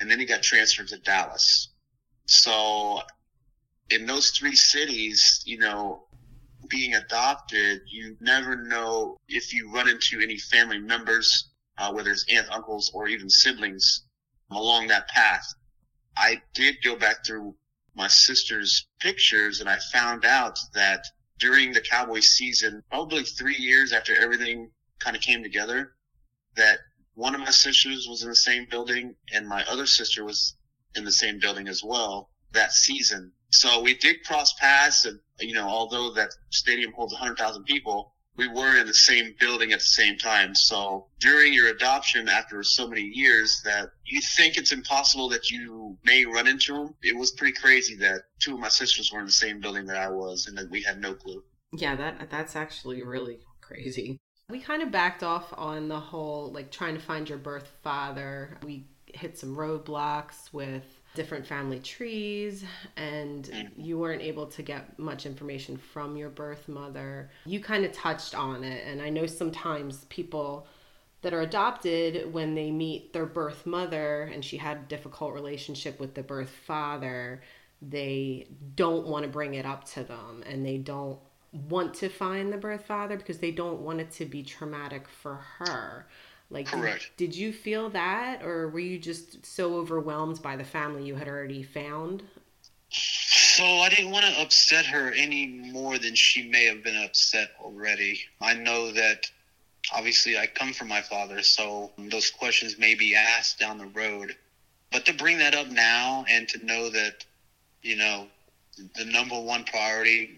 And 0.00 0.10
then 0.10 0.18
he 0.18 0.26
got 0.26 0.42
transferred 0.42 0.88
to 0.88 0.98
Dallas. 0.98 1.68
So 2.26 3.02
in 3.90 4.04
those 4.04 4.30
three 4.30 4.56
cities, 4.56 5.42
you 5.46 5.58
know, 5.58 6.06
being 6.68 6.94
adopted, 6.94 7.82
you 7.86 8.16
never 8.20 8.56
know 8.56 9.16
if 9.28 9.54
you 9.54 9.72
run 9.72 9.88
into 9.88 10.20
any 10.20 10.38
family 10.38 10.78
members, 10.78 11.50
uh, 11.78 11.92
whether 11.92 12.10
it's 12.10 12.24
aunts, 12.28 12.50
uncles, 12.50 12.90
or 12.92 13.06
even 13.06 13.30
siblings 13.30 14.02
along 14.50 14.88
that 14.88 15.06
path. 15.08 15.46
I 16.16 16.42
did 16.54 16.82
go 16.82 16.96
back 16.96 17.24
through 17.24 17.56
my 17.94 18.08
sister's 18.08 18.86
pictures 19.00 19.60
and 19.60 19.68
I 19.68 19.78
found 19.92 20.24
out 20.24 20.58
that 20.74 21.04
during 21.38 21.72
the 21.72 21.80
Cowboy 21.80 22.20
season, 22.20 22.82
probably 22.90 23.22
three 23.22 23.56
years 23.56 23.92
after 23.92 24.14
everything 24.14 24.70
kind 24.98 25.16
of 25.16 25.22
came 25.22 25.42
together, 25.42 25.94
that 26.56 26.78
one 27.14 27.34
of 27.34 27.40
my 27.40 27.50
sisters 27.50 28.06
was 28.08 28.22
in 28.22 28.28
the 28.28 28.36
same 28.36 28.66
building 28.70 29.14
and 29.32 29.48
my 29.48 29.64
other 29.64 29.86
sister 29.86 30.24
was 30.24 30.56
in 30.94 31.04
the 31.04 31.12
same 31.12 31.38
building 31.38 31.68
as 31.68 31.82
well 31.82 32.30
that 32.52 32.72
season. 32.72 33.32
So 33.50 33.80
we 33.80 33.94
did 33.94 34.24
cross 34.24 34.54
paths 34.54 35.04
and, 35.04 35.20
you 35.38 35.54
know, 35.54 35.68
although 35.68 36.12
that 36.14 36.30
stadium 36.50 36.92
holds 36.92 37.12
100,000 37.12 37.64
people, 37.64 38.14
we 38.36 38.48
were 38.48 38.76
in 38.78 38.86
the 38.86 38.94
same 38.94 39.34
building 39.38 39.72
at 39.72 39.78
the 39.78 39.84
same 39.84 40.18
time. 40.18 40.54
So 40.54 41.06
during 41.20 41.52
your 41.52 41.68
adoption, 41.68 42.28
after 42.28 42.62
so 42.62 42.86
many 42.86 43.02
years, 43.02 43.60
that 43.64 43.90
you 44.04 44.20
think 44.20 44.56
it's 44.56 44.72
impossible 44.72 45.28
that 45.30 45.50
you 45.50 45.96
may 46.04 46.24
run 46.24 46.46
into 46.46 46.74
them. 46.74 46.94
It 47.02 47.16
was 47.16 47.30
pretty 47.32 47.54
crazy 47.54 47.96
that 47.96 48.22
two 48.38 48.54
of 48.54 48.60
my 48.60 48.68
sisters 48.68 49.12
were 49.12 49.20
in 49.20 49.26
the 49.26 49.32
same 49.32 49.60
building 49.60 49.86
that 49.86 49.96
I 49.96 50.10
was, 50.10 50.46
and 50.46 50.56
that 50.58 50.70
we 50.70 50.82
had 50.82 51.00
no 51.00 51.14
clue. 51.14 51.42
Yeah, 51.72 51.96
that 51.96 52.30
that's 52.30 52.56
actually 52.56 53.02
really 53.02 53.38
crazy. 53.60 54.18
We 54.48 54.60
kind 54.60 54.82
of 54.82 54.92
backed 54.92 55.22
off 55.22 55.52
on 55.56 55.88
the 55.88 55.98
whole 55.98 56.52
like 56.52 56.70
trying 56.70 56.94
to 56.94 57.00
find 57.00 57.28
your 57.28 57.38
birth 57.38 57.68
father. 57.82 58.58
We 58.62 58.86
hit 59.06 59.38
some 59.38 59.56
roadblocks 59.56 60.52
with 60.52 60.84
different 61.16 61.44
family 61.44 61.80
trees 61.80 62.64
and 62.96 63.46
mm. 63.46 63.68
you 63.76 63.98
weren't 63.98 64.22
able 64.22 64.46
to 64.46 64.62
get 64.62 64.96
much 64.98 65.26
information 65.26 65.76
from 65.76 66.16
your 66.16 66.30
birth 66.30 66.68
mother. 66.68 67.30
You 67.46 67.58
kind 67.58 67.84
of 67.84 67.92
touched 67.92 68.36
on 68.36 68.62
it 68.62 68.86
and 68.86 69.02
I 69.02 69.08
know 69.08 69.26
sometimes 69.26 70.04
people 70.04 70.68
that 71.22 71.34
are 71.34 71.40
adopted 71.40 72.32
when 72.32 72.54
they 72.54 72.70
meet 72.70 73.12
their 73.12 73.26
birth 73.26 73.66
mother 73.66 74.30
and 74.32 74.44
she 74.44 74.58
had 74.58 74.76
a 74.76 74.88
difficult 74.88 75.34
relationship 75.34 75.98
with 75.98 76.14
the 76.14 76.22
birth 76.22 76.50
father 76.66 77.42
they 77.82 78.46
don't 78.74 79.06
want 79.06 79.24
to 79.24 79.28
bring 79.28 79.54
it 79.54 79.66
up 79.66 79.84
to 79.84 80.02
them 80.02 80.42
and 80.46 80.64
they 80.64 80.78
don't 80.78 81.18
want 81.68 81.94
to 81.94 82.08
find 82.08 82.52
the 82.52 82.56
birth 82.56 82.84
father 82.86 83.16
because 83.16 83.38
they 83.38 83.50
don't 83.50 83.80
want 83.80 84.00
it 84.00 84.10
to 84.10 84.24
be 84.24 84.42
traumatic 84.42 85.08
for 85.08 85.34
her 85.58 86.06
like 86.50 86.70
did- 86.70 87.00
Did, 87.16 87.36
you 87.36 87.52
feel 87.52 87.90
that 87.90 88.42
or 88.42 88.68
were 88.68 88.78
you 88.80 88.98
just 88.98 89.44
so 89.44 89.76
overwhelmed 89.76 90.40
by 90.42 90.56
the 90.56 90.64
family 90.64 91.04
you 91.04 91.14
had 91.16 91.28
already 91.28 91.62
found 91.62 92.22
So 92.90 93.64
I 93.64 93.88
didn't 93.88 94.10
want 94.10 94.26
to 94.26 94.40
upset 94.40 94.86
her 94.86 95.12
any 95.12 95.46
more 95.46 95.98
than 95.98 96.14
she 96.14 96.48
may 96.48 96.66
have 96.66 96.84
been 96.84 96.96
upset 96.96 97.50
already. 97.60 98.20
I 98.40 98.54
know 98.54 98.92
that 98.92 99.30
obviously 99.94 100.38
I 100.38 100.46
come 100.46 100.72
from 100.72 100.88
my 100.88 101.00
father, 101.00 101.42
so 101.42 101.90
those 101.96 102.30
questions 102.30 102.78
may 102.78 102.94
be 102.94 103.14
asked 103.14 103.58
down 103.58 103.78
the 103.78 103.86
road. 103.86 104.36
But 104.92 105.04
to 105.06 105.14
bring 105.14 105.38
that 105.38 105.54
up 105.54 105.68
now 105.68 106.24
and 106.28 106.48
to 106.48 106.64
know 106.64 106.90
that, 106.90 107.24
you 107.82 107.96
know, 107.96 108.26
the 108.94 109.04
number 109.06 109.40
one 109.40 109.64
priority 109.64 110.36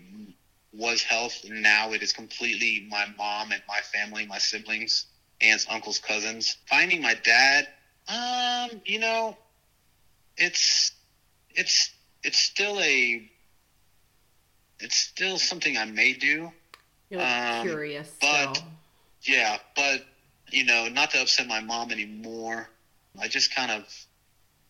was 0.73 1.03
health, 1.03 1.45
and 1.45 1.63
now 1.63 1.93
it 1.93 2.03
is 2.03 2.13
completely 2.13 2.87
my 2.89 3.07
mom 3.17 3.53
and 3.53 3.63
my 3.67 3.81
family, 3.81 4.27
my 4.27 4.39
siblings, 4.39 5.07
aunts, 5.41 5.67
uncles, 5.71 5.99
cousins. 5.99 6.57
Finding 6.67 7.03
my 7.03 7.15
dad, 7.15 7.69
um, 8.09 8.81
you 8.85 8.99
know, 8.99 9.37
it's 10.37 10.93
it's 11.51 11.91
it's 12.23 12.39
still 12.39 12.79
a 12.81 13.29
it's 14.81 14.97
still 14.97 15.39
something 15.39 15.77
I 15.77 15.85
may 15.87 16.13
do. 16.13 16.53
you're 17.11 17.21
like 17.21 17.53
Um, 17.55 17.67
curious 17.67 18.11
but- 18.21 18.57
still. 18.57 18.69
Yeah, 19.23 19.59
but 19.75 20.07
you 20.51 20.65
know, 20.65 20.89
not 20.89 21.11
to 21.11 21.21
upset 21.21 21.47
my 21.49 21.61
mom 21.61 21.91
anymore. 21.91 22.71
I 23.21 23.27
just 23.29 23.53
kind 23.55 23.71
of 23.73 23.85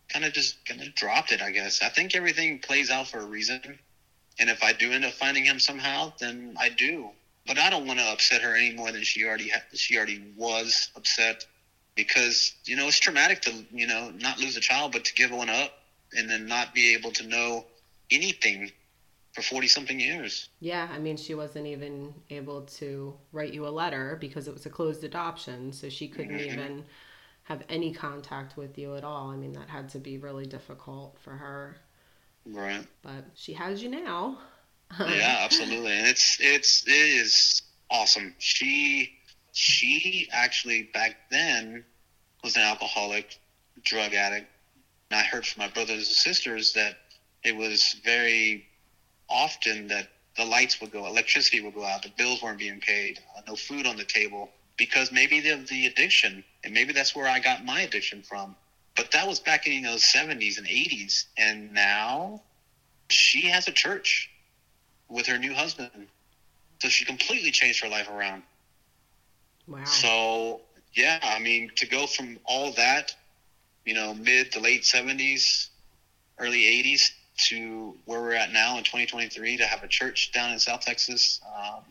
kind 0.08 0.24
of 0.24 0.32
just 0.32 0.64
kind 0.64 0.80
of 0.80 0.94
dropped 0.94 1.32
it, 1.32 1.42
I 1.42 1.50
guess. 1.50 1.82
I 1.82 1.90
think 1.90 2.14
everything 2.16 2.58
plays 2.60 2.90
out 2.90 3.08
for 3.08 3.18
a 3.20 3.26
reason. 3.26 3.78
And 4.40 4.48
if 4.48 4.62
I 4.62 4.72
do 4.72 4.90
end 4.92 5.04
up 5.04 5.12
finding 5.12 5.44
him 5.44 5.58
somehow, 5.60 6.14
then 6.18 6.56
I 6.58 6.70
do. 6.70 7.10
But 7.48 7.58
I 7.58 7.70
don't 7.70 7.86
want 7.86 7.98
to 7.98 8.04
upset 8.04 8.42
her 8.42 8.54
any 8.54 8.74
more 8.74 8.92
than 8.92 9.02
she 9.02 9.24
already 9.24 9.48
ha- 9.48 9.62
she 9.74 9.96
already 9.96 10.22
was 10.36 10.90
upset 10.94 11.46
because 11.94 12.54
you 12.66 12.76
know 12.76 12.86
it's 12.88 13.00
traumatic 13.00 13.40
to 13.42 13.52
you 13.72 13.86
know 13.86 14.10
not 14.10 14.38
lose 14.38 14.56
a 14.56 14.60
child, 14.60 14.92
but 14.92 15.04
to 15.06 15.14
give 15.14 15.30
one 15.32 15.48
up 15.48 15.72
and 16.12 16.28
then 16.30 16.46
not 16.46 16.74
be 16.74 16.94
able 16.94 17.10
to 17.12 17.26
know 17.26 17.64
anything 18.10 18.70
for 19.32 19.42
forty 19.42 19.66
something 19.66 19.98
years. 19.98 20.50
Yeah, 20.60 20.88
I 20.92 20.98
mean, 20.98 21.16
she 21.16 21.34
wasn't 21.34 21.66
even 21.66 22.14
able 22.30 22.62
to 22.78 23.14
write 23.32 23.54
you 23.54 23.66
a 23.66 23.70
letter 23.70 24.16
because 24.20 24.46
it 24.46 24.52
was 24.54 24.66
a 24.66 24.70
closed 24.70 25.02
adoption, 25.02 25.72
so 25.72 25.88
she 25.88 26.08
couldn't 26.08 26.38
Mhm. 26.38 26.52
even 26.52 26.84
have 27.44 27.62
any 27.70 27.94
contact 27.94 28.58
with 28.58 28.76
you 28.76 28.94
at 28.96 29.04
all. 29.04 29.30
I 29.30 29.36
mean, 29.36 29.52
that 29.54 29.70
had 29.70 29.88
to 29.90 29.98
be 29.98 30.18
really 30.18 30.44
difficult 30.44 31.18
for 31.20 31.30
her, 31.36 31.78
Right. 32.44 32.86
but 33.00 33.24
she 33.34 33.54
has 33.54 33.82
you 33.82 33.88
now. 33.88 34.38
Yeah, 34.98 35.40
absolutely, 35.42 35.92
and 35.92 36.06
it's 36.06 36.38
it's 36.40 36.82
it 36.86 36.92
is 36.92 37.62
awesome. 37.90 38.34
She 38.38 39.10
she 39.52 40.28
actually 40.32 40.82
back 40.94 41.16
then 41.30 41.84
was 42.42 42.56
an 42.56 42.62
alcoholic, 42.62 43.38
drug 43.84 44.14
addict, 44.14 44.48
and 45.10 45.20
I 45.20 45.22
heard 45.22 45.46
from 45.46 45.62
my 45.62 45.68
brothers 45.68 45.96
and 45.96 46.06
sisters 46.06 46.72
that 46.74 46.96
it 47.44 47.54
was 47.54 47.96
very 48.04 48.64
often 49.28 49.88
that 49.88 50.08
the 50.36 50.44
lights 50.44 50.80
would 50.80 50.92
go, 50.92 51.06
electricity 51.06 51.60
would 51.60 51.74
go 51.74 51.84
out, 51.84 52.02
the 52.02 52.12
bills 52.16 52.42
weren't 52.42 52.58
being 52.58 52.80
paid, 52.80 53.18
uh, 53.36 53.42
no 53.46 53.56
food 53.56 53.86
on 53.86 53.96
the 53.96 54.04
table 54.04 54.50
because 54.76 55.10
maybe 55.10 55.46
of 55.50 55.66
the 55.68 55.86
addiction, 55.86 56.44
and 56.64 56.72
maybe 56.72 56.92
that's 56.92 57.14
where 57.14 57.26
I 57.26 57.40
got 57.40 57.64
my 57.64 57.80
addiction 57.82 58.22
from. 58.22 58.54
But 58.96 59.10
that 59.10 59.26
was 59.26 59.40
back 59.40 59.66
in 59.66 59.72
you 59.72 59.80
know, 59.82 59.94
the 59.94 59.98
70s 59.98 60.58
and 60.58 60.66
80s, 60.66 61.24
and 61.36 61.72
now 61.72 62.42
she 63.10 63.48
has 63.48 63.66
a 63.68 63.72
church 63.72 64.30
with 65.08 65.26
her 65.26 65.38
new 65.38 65.54
husband. 65.54 66.08
So 66.80 66.88
she 66.88 67.04
completely 67.04 67.50
changed 67.50 67.82
her 67.82 67.88
life 67.88 68.08
around. 68.08 68.42
Wow. 69.66 69.84
So 69.84 70.60
yeah, 70.94 71.18
I 71.22 71.38
mean 71.38 71.70
to 71.76 71.86
go 71.86 72.06
from 72.06 72.38
all 72.44 72.72
that, 72.72 73.14
you 73.84 73.94
know, 73.94 74.14
mid 74.14 74.52
to 74.52 74.60
late 74.60 74.84
seventies, 74.84 75.70
early 76.38 76.66
eighties 76.66 77.12
to 77.48 77.94
where 78.04 78.20
we're 78.20 78.32
at 78.32 78.52
now 78.52 78.78
in 78.78 78.84
2023 78.84 79.58
to 79.58 79.64
have 79.64 79.84
a 79.84 79.88
church 79.88 80.32
down 80.32 80.50
in 80.50 80.58
South 80.58 80.80
Texas, 80.80 81.40
um, 81.56 81.82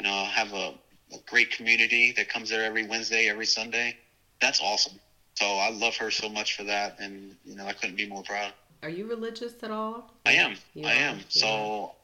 you 0.00 0.08
know, 0.08 0.24
have 0.24 0.52
a 0.52 0.74
a 1.12 1.18
great 1.28 1.50
community 1.50 2.12
that 2.12 2.28
comes 2.28 2.48
there 2.48 2.64
every 2.64 2.86
Wednesday, 2.86 3.28
every 3.28 3.46
Sunday. 3.46 3.96
That's 4.40 4.60
awesome. 4.60 4.98
So 5.34 5.46
I 5.46 5.70
love 5.70 5.96
her 5.96 6.10
so 6.10 6.28
much 6.28 6.56
for 6.56 6.64
that, 6.64 6.98
and 6.98 7.36
you 7.44 7.56
know 7.56 7.66
I 7.66 7.72
couldn't 7.72 7.96
be 7.96 8.06
more 8.06 8.22
proud. 8.22 8.52
Are 8.82 8.88
you 8.88 9.06
religious 9.06 9.62
at 9.62 9.70
all? 9.70 10.12
I 10.26 10.32
am. 10.32 10.56
You 10.74 10.86
I 10.86 10.92
am. 10.94 11.20
So 11.28 11.94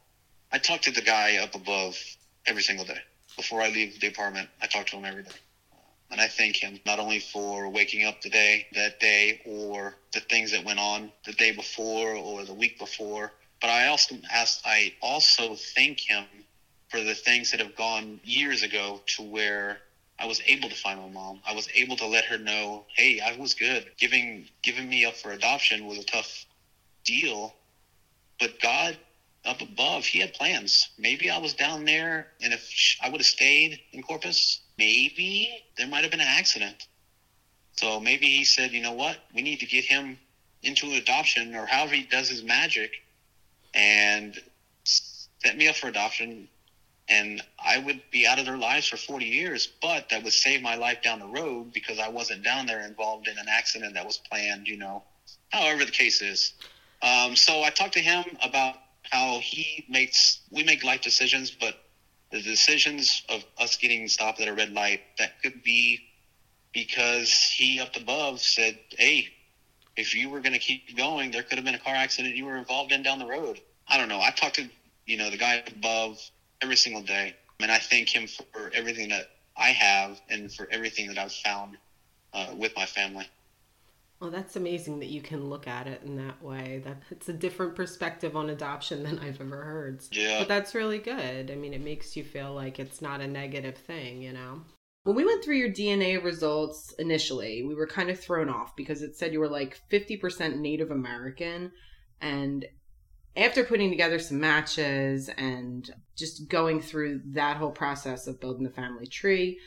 I 0.50 0.58
talk 0.58 0.80
to 0.82 0.90
the 0.90 1.02
guy 1.02 1.36
up 1.36 1.54
above 1.54 1.98
every 2.46 2.62
single 2.62 2.86
day 2.86 3.00
before 3.36 3.60
I 3.60 3.68
leave 3.68 4.00
the 4.00 4.06
apartment. 4.06 4.48
I 4.62 4.66
talk 4.66 4.86
to 4.86 4.96
him 4.96 5.04
every 5.04 5.22
day. 5.22 5.30
Uh, 5.72 5.76
and 6.12 6.20
I 6.20 6.26
thank 6.26 6.56
him 6.56 6.80
not 6.86 6.98
only 6.98 7.20
for 7.20 7.68
waking 7.68 8.04
up 8.04 8.20
today, 8.20 8.66
that 8.72 8.98
day, 8.98 9.40
or 9.44 9.94
the 10.14 10.20
things 10.20 10.50
that 10.52 10.64
went 10.64 10.78
on 10.78 11.12
the 11.26 11.32
day 11.32 11.50
before 11.50 12.14
or 12.14 12.44
the 12.44 12.54
week 12.54 12.78
before, 12.78 13.32
but 13.60 13.68
I 13.68 13.88
also 13.88 14.16
ask, 14.32 14.60
I 14.64 14.94
also 15.02 15.54
thank 15.74 16.00
him 16.00 16.24
for 16.88 17.02
the 17.02 17.14
things 17.14 17.50
that 17.50 17.60
have 17.60 17.74
gone 17.74 18.18
years 18.24 18.62
ago 18.62 19.02
to 19.16 19.22
where 19.22 19.80
I 20.18 20.26
was 20.26 20.40
able 20.46 20.70
to 20.70 20.74
find 20.74 20.98
my 20.98 21.08
mom. 21.08 21.40
I 21.46 21.52
was 21.52 21.68
able 21.74 21.96
to 21.96 22.06
let 22.06 22.24
her 22.24 22.38
know, 22.38 22.86
hey, 22.96 23.20
I 23.20 23.36
was 23.36 23.54
good. 23.54 23.84
Giving 23.98 24.48
giving 24.62 24.88
me 24.88 25.04
up 25.04 25.14
for 25.14 25.32
adoption 25.32 25.86
was 25.86 25.98
a 25.98 26.04
tough 26.04 26.46
deal, 27.04 27.54
but 28.40 28.58
God 28.60 28.96
up 29.44 29.60
above, 29.60 30.04
He 30.04 30.18
had 30.20 30.34
plans. 30.34 30.88
Maybe 30.98 31.30
I 31.30 31.38
was 31.38 31.54
down 31.54 31.84
there, 31.84 32.28
and 32.40 32.52
if 32.52 32.96
I 33.02 33.08
would 33.08 33.20
have 33.20 33.26
stayed 33.26 33.80
in 33.92 34.02
Corpus, 34.02 34.60
maybe 34.76 35.64
there 35.76 35.86
might 35.86 36.02
have 36.02 36.10
been 36.10 36.20
an 36.20 36.26
accident. 36.28 36.86
So 37.72 38.00
maybe 38.00 38.26
He 38.26 38.44
said, 38.44 38.72
you 38.72 38.82
know 38.82 38.92
what, 38.92 39.16
we 39.34 39.42
need 39.42 39.60
to 39.60 39.66
get 39.66 39.84
him 39.84 40.18
into 40.62 40.92
adoption, 40.92 41.54
or 41.54 41.66
however 41.66 41.94
He 41.94 42.02
does 42.02 42.28
His 42.28 42.42
magic, 42.42 42.92
and 43.74 44.40
set 44.84 45.56
me 45.56 45.68
up 45.68 45.76
for 45.76 45.88
adoption 45.88 46.48
and 47.08 47.42
I 47.58 47.78
would 47.78 48.02
be 48.10 48.26
out 48.26 48.38
of 48.38 48.44
their 48.44 48.58
lives 48.58 48.86
for 48.86 48.96
40 48.96 49.24
years, 49.24 49.68
but 49.80 50.10
that 50.10 50.22
would 50.22 50.32
save 50.32 50.60
my 50.60 50.74
life 50.74 51.02
down 51.02 51.20
the 51.20 51.26
road 51.26 51.72
because 51.72 51.98
I 51.98 52.08
wasn't 52.08 52.42
down 52.42 52.66
there 52.66 52.82
involved 52.82 53.28
in 53.28 53.38
an 53.38 53.46
accident 53.48 53.94
that 53.94 54.04
was 54.04 54.18
planned, 54.18 54.68
you 54.68 54.76
know, 54.76 55.02
however 55.50 55.84
the 55.84 55.90
case 55.90 56.20
is. 56.20 56.52
Um, 57.00 57.34
so 57.34 57.62
I 57.62 57.70
talked 57.70 57.94
to 57.94 58.00
him 58.00 58.24
about 58.42 58.76
how 59.02 59.38
he 59.40 59.84
makes, 59.88 60.40
we 60.50 60.62
make 60.62 60.84
life 60.84 61.00
decisions, 61.00 61.50
but 61.50 61.74
the 62.30 62.42
decisions 62.42 63.22
of 63.28 63.44
us 63.58 63.76
getting 63.76 64.06
stopped 64.08 64.40
at 64.40 64.48
a 64.48 64.54
red 64.54 64.70
light, 64.70 65.00
that 65.18 65.40
could 65.42 65.62
be 65.62 66.00
because 66.72 67.32
he 67.32 67.80
up 67.80 67.96
above 67.96 68.40
said, 68.40 68.78
hey, 68.90 69.28
if 69.96 70.14
you 70.14 70.28
were 70.28 70.40
going 70.40 70.52
to 70.52 70.58
keep 70.58 70.96
going, 70.96 71.30
there 71.30 71.42
could 71.42 71.58
have 71.58 71.64
been 71.64 71.74
a 71.74 71.78
car 71.78 71.94
accident 71.94 72.36
you 72.36 72.44
were 72.44 72.56
involved 72.56 72.92
in 72.92 73.02
down 73.02 73.18
the 73.18 73.26
road. 73.26 73.60
I 73.88 73.96
don't 73.96 74.08
know. 74.08 74.20
I 74.20 74.30
talked 74.30 74.56
to, 74.56 74.68
you 75.06 75.16
know, 75.16 75.30
the 75.30 75.36
guy 75.36 75.62
above 75.66 76.20
every 76.62 76.76
single 76.76 77.02
day. 77.02 77.34
And 77.60 77.72
I 77.72 77.78
thank 77.78 78.08
him 78.14 78.28
for 78.28 78.70
everything 78.72 79.08
that 79.08 79.26
I 79.56 79.70
have 79.70 80.20
and 80.28 80.52
for 80.52 80.68
everything 80.70 81.08
that 81.08 81.18
I've 81.18 81.32
found 81.32 81.76
uh, 82.32 82.54
with 82.56 82.76
my 82.76 82.86
family. 82.86 83.26
Well, 84.20 84.30
that's 84.30 84.56
amazing 84.56 84.98
that 84.98 85.10
you 85.10 85.20
can 85.20 85.48
look 85.48 85.68
at 85.68 85.86
it 85.86 86.02
in 86.04 86.16
that 86.16 86.42
way. 86.42 86.82
That 86.84 87.02
it's 87.10 87.28
a 87.28 87.32
different 87.32 87.76
perspective 87.76 88.36
on 88.36 88.50
adoption 88.50 89.04
than 89.04 89.18
I've 89.20 89.40
ever 89.40 89.62
heard. 89.62 90.02
Yeah. 90.10 90.40
But 90.40 90.48
that's 90.48 90.74
really 90.74 90.98
good. 90.98 91.50
I 91.50 91.54
mean, 91.54 91.72
it 91.72 91.80
makes 91.80 92.16
you 92.16 92.24
feel 92.24 92.52
like 92.52 92.80
it's 92.80 93.00
not 93.00 93.20
a 93.20 93.28
negative 93.28 93.76
thing, 93.76 94.20
you 94.20 94.32
know. 94.32 94.62
When 95.04 95.14
we 95.14 95.24
went 95.24 95.44
through 95.44 95.56
your 95.56 95.70
DNA 95.70 96.22
results 96.22 96.92
initially, 96.98 97.62
we 97.62 97.76
were 97.76 97.86
kind 97.86 98.10
of 98.10 98.18
thrown 98.18 98.48
off 98.48 98.74
because 98.74 99.02
it 99.02 99.16
said 99.16 99.32
you 99.32 99.40
were 99.40 99.48
like 99.48 99.80
50% 99.90 100.56
Native 100.56 100.90
American 100.90 101.70
and 102.20 102.66
after 103.36 103.62
putting 103.62 103.88
together 103.88 104.18
some 104.18 104.40
matches 104.40 105.30
and 105.38 105.90
just 106.16 106.48
going 106.48 106.80
through 106.80 107.22
that 107.24 107.56
whole 107.56 107.70
process 107.70 108.26
of 108.26 108.40
building 108.40 108.64
the 108.64 108.70
family 108.70 109.06
tree 109.06 109.60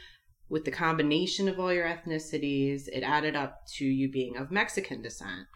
with 0.51 0.65
the 0.65 0.71
combination 0.71 1.47
of 1.47 1.59
all 1.59 1.71
your 1.71 1.87
ethnicities, 1.87 2.89
it 2.89 3.03
added 3.03 3.37
up 3.37 3.65
to 3.65 3.85
you 3.85 4.11
being 4.11 4.35
of 4.35 4.51
Mexican 4.51 5.01
descent. 5.01 5.47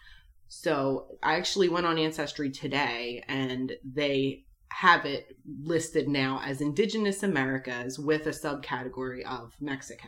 So 0.47 1.17
I 1.21 1.35
actually 1.35 1.67
went 1.67 1.85
on 1.85 1.97
Ancestry 1.97 2.49
today 2.49 3.21
and 3.27 3.73
they 3.83 4.45
have 4.69 5.05
it 5.05 5.35
listed 5.63 6.07
now 6.07 6.41
as 6.45 6.61
Indigenous 6.61 7.23
Americas 7.23 7.99
with 7.99 8.25
a 8.25 8.29
subcategory 8.29 9.25
of 9.25 9.53
Mexico. 9.59 10.07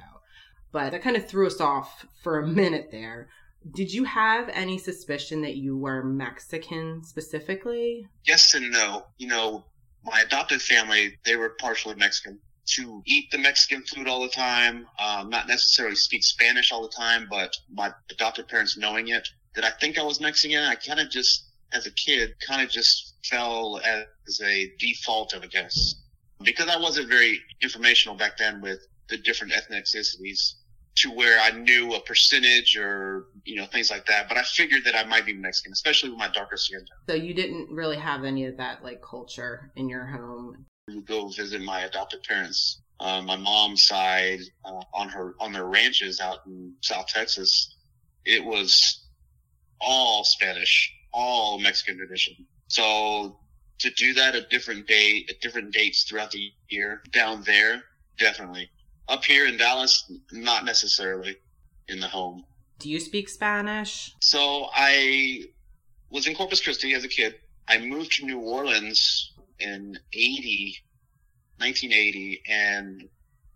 But 0.72 0.92
that 0.92 1.02
kind 1.02 1.18
of 1.18 1.28
threw 1.28 1.48
us 1.48 1.60
off 1.60 2.06
for 2.24 2.40
a 2.40 2.48
minute 2.48 2.88
there. 2.90 3.28
Did 3.76 3.92
you 3.92 4.06
have 4.06 4.48
any 4.54 4.78
suspicion 4.78 5.42
that 5.42 5.58
you 5.58 5.78
were 5.78 6.02
Mexican 6.02 7.04
specifically? 7.04 8.08
Yes 8.26 8.54
and 8.54 8.72
no. 8.72 9.08
You 9.18 9.28
know, 9.28 9.66
my 10.06 10.22
adopted 10.22 10.62
family, 10.62 11.18
they 11.26 11.36
were 11.36 11.50
partially 11.60 11.96
Mexican. 11.96 12.40
To 12.76 13.02
eat 13.06 13.32
the 13.32 13.38
Mexican 13.38 13.84
food 13.84 14.08
all 14.08 14.22
the 14.22 14.30
time, 14.30 14.88
um, 15.00 15.30
not 15.30 15.48
necessarily 15.48 15.96
speak 15.96 16.24
Spanish 16.24 16.72
all 16.72 16.82
the 16.82 16.94
time, 16.94 17.28
but 17.30 17.56
my 17.74 17.94
adopted 18.12 18.48
parents 18.50 18.78
knowing 18.78 19.08
it. 19.08 19.28
Did 19.56 19.64
I 19.64 19.72
think 19.72 19.98
I 19.98 20.04
was 20.04 20.20
Mexican? 20.20 20.64
I 20.64 20.76
kind 20.76 21.00
of 21.00 21.10
just, 21.10 21.46
as 21.72 21.88
a 21.88 21.92
kid, 21.92 22.36
kind 22.46 22.62
of 22.62 22.70
just 22.70 23.16
fell 23.26 23.80
as 23.80 24.42
a 24.42 24.72
default 24.80 25.34
of 25.34 25.44
a 25.44 25.48
guess. 25.48 25.96
Because 26.44 26.68
I 26.68 26.78
wasn't 26.78 27.10
very 27.10 27.40
informational 27.62 28.16
back 28.16 28.38
then 28.38 28.62
with 28.62 28.86
the 29.10 29.18
different 29.18 29.54
ethnicities 29.54 30.54
to 30.98 31.12
where 31.12 31.40
I 31.40 31.52
knew 31.52 31.94
a 31.94 32.00
percentage 32.02 32.76
or 32.76 33.28
you 33.46 33.56
know 33.56 33.66
things 33.66 33.90
like 33.90 34.06
that. 34.08 34.28
But 34.28 34.38
I 34.38 34.44
figured 34.44 34.84
that 34.86 34.96
I 34.96 35.04
might 35.06 35.26
be 35.26 35.34
Mexican, 35.34 35.72
especially 35.72 36.10
with 36.10 36.20
my 36.20 36.28
darker 36.30 36.58
skin 36.58 36.80
tone. 36.80 36.98
So 37.10 37.16
you 37.16 37.34
didn't 37.34 37.70
really 37.70 37.98
have 37.98 38.24
any 38.24 38.46
of 38.46 38.58
that 38.58 38.84
like 38.84 39.02
culture 39.02 39.72
in 39.76 39.90
your 39.90 40.06
home. 40.06 40.66
Go 41.06 41.28
visit 41.28 41.62
my 41.62 41.82
adopted 41.82 42.24
parents. 42.24 42.82
Uh, 43.02 43.22
my 43.22 43.36
mom's 43.36 43.84
side 43.84 44.40
uh, 44.64 44.82
on 44.94 45.10
her 45.10 45.36
on 45.42 45.52
their 45.52 45.66
ranches 45.66 46.22
out 46.22 46.40
in 46.48 46.74
South 46.82 47.08
Texas, 47.08 47.76
it 48.24 48.44
was 48.44 49.06
all 49.82 50.24
Spanish, 50.24 50.94
all 51.12 51.60
Mexican 51.60 51.98
tradition. 51.98 52.34
So 52.70 53.38
to 53.80 53.90
do 53.92 54.14
that 54.14 54.36
at 54.36 54.50
different 54.50 54.88
day 54.88 55.26
at 55.30 55.42
different 55.42 55.74
dates 55.74 56.04
throughout 56.04 56.32
the 56.32 56.52
year 56.70 57.04
down 57.12 57.44
there, 57.44 57.84
definitely 58.18 58.70
up 59.10 59.26
here 59.26 59.46
in 59.46 59.58
Dallas, 59.58 60.10
not 60.32 60.64
necessarily 60.64 61.36
in 61.90 62.00
the 62.00 62.08
home. 62.08 62.46
Do 62.80 62.90
you 62.90 63.02
speak 63.02 63.28
Spanish? 63.28 64.16
So 64.22 64.70
I 64.74 65.44
was 66.10 66.28
in 66.28 66.34
Corpus 66.34 66.62
Christi 66.62 66.94
as 66.94 67.04
a 67.04 67.10
kid. 67.10 67.36
I 67.68 67.78
moved 67.78 68.14
to 68.14 68.26
New 68.26 68.40
Orleans 68.40 69.34
in 69.60 69.98
80, 70.14 70.78
1980, 71.58 72.44
and 72.50 73.10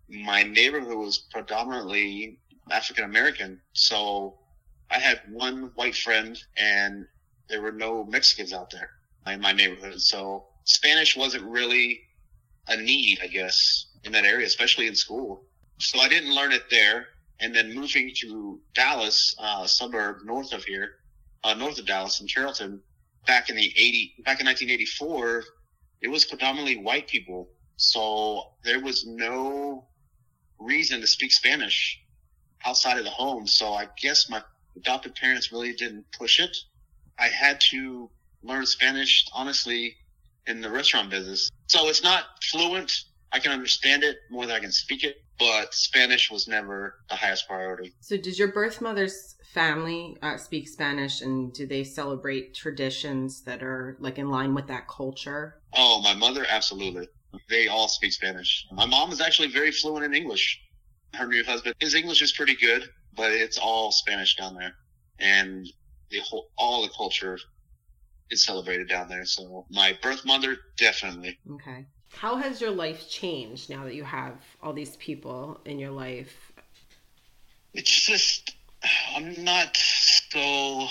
my 0.08 0.42
neighborhood 0.42 0.96
was 0.96 1.18
predominantly 1.18 2.38
African 2.70 3.04
American. 3.04 3.60
So 3.72 4.38
I 4.90 4.98
had 4.98 5.20
one 5.30 5.72
white 5.74 5.96
friend 5.96 6.38
and 6.56 7.06
there 7.48 7.62
were 7.62 7.72
no 7.72 8.04
Mexicans 8.04 8.52
out 8.52 8.70
there 8.70 8.90
in 9.26 9.40
my 9.40 9.52
neighborhood. 9.52 10.00
So 10.00 10.46
Spanish 10.64 11.16
wasn't 11.16 11.44
really 11.44 12.00
a 12.68 12.76
need, 12.76 13.20
I 13.22 13.26
guess 13.26 13.86
in 14.04 14.12
that 14.12 14.24
area, 14.24 14.46
especially 14.46 14.86
in 14.86 14.94
school. 14.94 15.44
So 15.78 16.00
I 16.00 16.08
didn't 16.08 16.34
learn 16.34 16.52
it 16.52 16.70
there. 16.70 17.08
And 17.40 17.54
then 17.54 17.74
moving 17.74 18.12
to 18.20 18.60
Dallas, 18.72 19.34
uh, 19.38 19.66
suburb 19.66 20.18
north 20.24 20.52
of 20.52 20.62
here, 20.64 20.96
uh, 21.42 21.54
north 21.54 21.78
of 21.78 21.86
Dallas 21.86 22.20
in 22.20 22.28
Carrollton, 22.28 22.80
back 23.26 23.50
in 23.50 23.56
the 23.56 23.66
80, 23.66 24.14
back 24.24 24.40
in 24.40 24.46
1984, 24.46 25.44
it 26.02 26.08
was 26.08 26.24
predominantly 26.24 26.76
white 26.76 27.08
people. 27.08 27.48
So 27.76 28.52
there 28.64 28.80
was 28.80 29.06
no 29.06 29.86
reason 30.58 31.00
to 31.00 31.06
speak 31.06 31.32
Spanish 31.32 32.00
outside 32.64 32.98
of 32.98 33.04
the 33.04 33.10
home. 33.10 33.46
So 33.46 33.72
I 33.72 33.88
guess 34.00 34.28
my 34.28 34.42
adopted 34.76 35.14
parents 35.14 35.52
really 35.52 35.72
didn't 35.72 36.04
push 36.12 36.40
it. 36.40 36.56
I 37.18 37.28
had 37.28 37.60
to 37.70 38.10
learn 38.42 38.66
Spanish, 38.66 39.26
honestly, 39.32 39.96
in 40.46 40.60
the 40.60 40.70
restaurant 40.70 41.10
business. 41.10 41.50
So 41.68 41.88
it's 41.88 42.02
not 42.02 42.24
fluent 42.42 43.04
I 43.32 43.38
can 43.38 43.52
understand 43.52 44.04
it 44.04 44.18
more 44.30 44.46
than 44.46 44.54
I 44.54 44.60
can 44.60 44.72
speak 44.72 45.04
it, 45.04 45.16
but 45.42 45.74
Spanish 45.74 46.30
was 46.30 46.46
never 46.46 46.96
the 47.08 47.16
highest 47.16 47.48
priority. 47.48 47.94
So, 48.00 48.16
does 48.16 48.38
your 48.38 48.52
birth 48.52 48.80
mother's 48.80 49.36
family 49.52 50.16
uh, 50.22 50.36
speak 50.36 50.68
Spanish, 50.68 51.20
and 51.20 51.52
do 51.52 51.66
they 51.66 51.84
celebrate 51.84 52.54
traditions 52.54 53.42
that 53.42 53.62
are 53.62 53.96
like 54.00 54.18
in 54.18 54.30
line 54.30 54.54
with 54.54 54.66
that 54.68 54.88
culture? 54.88 55.60
Oh, 55.74 56.00
my 56.02 56.14
mother, 56.14 56.46
absolutely. 56.48 57.08
They 57.48 57.68
all 57.68 57.88
speak 57.88 58.12
Spanish. 58.12 58.66
My 58.72 58.86
mom 58.86 59.10
is 59.10 59.20
actually 59.20 59.48
very 59.48 59.72
fluent 59.72 60.04
in 60.04 60.14
English. 60.14 60.60
Her 61.14 61.26
new 61.26 61.44
husband, 61.44 61.74
his 61.80 61.94
English 61.94 62.22
is 62.22 62.32
pretty 62.32 62.56
good, 62.56 62.88
but 63.16 63.32
it's 63.32 63.58
all 63.58 63.90
Spanish 63.92 64.36
down 64.36 64.54
there, 64.54 64.74
and 65.18 65.66
the 66.10 66.20
whole 66.20 66.46
all 66.56 66.82
the 66.82 66.92
culture 66.96 67.38
is 68.30 68.44
celebrated 68.44 68.88
down 68.88 69.08
there. 69.08 69.24
So, 69.24 69.66
my 69.70 69.98
birth 70.02 70.24
mother, 70.24 70.56
definitely. 70.78 71.38
Okay. 71.50 71.86
How 72.14 72.36
has 72.36 72.60
your 72.60 72.70
life 72.70 73.08
changed 73.08 73.70
now 73.70 73.84
that 73.84 73.94
you 73.94 74.04
have 74.04 74.34
all 74.62 74.72
these 74.72 74.96
people 74.96 75.60
in 75.64 75.78
your 75.78 75.90
life? 75.90 76.52
It's 77.74 77.90
just, 77.90 78.54
I'm 79.16 79.42
not 79.42 79.76
so, 79.76 80.86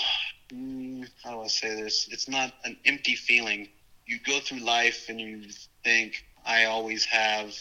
mm, 0.52 1.08
how 1.22 1.32
do 1.32 1.40
I 1.40 1.46
say 1.46 1.80
this? 1.80 2.08
It's 2.10 2.28
not 2.28 2.52
an 2.64 2.76
empty 2.84 3.14
feeling. 3.14 3.68
You 4.06 4.18
go 4.26 4.40
through 4.40 4.60
life 4.60 5.08
and 5.08 5.20
you 5.20 5.44
think, 5.84 6.24
I 6.44 6.64
always 6.64 7.04
have 7.06 7.56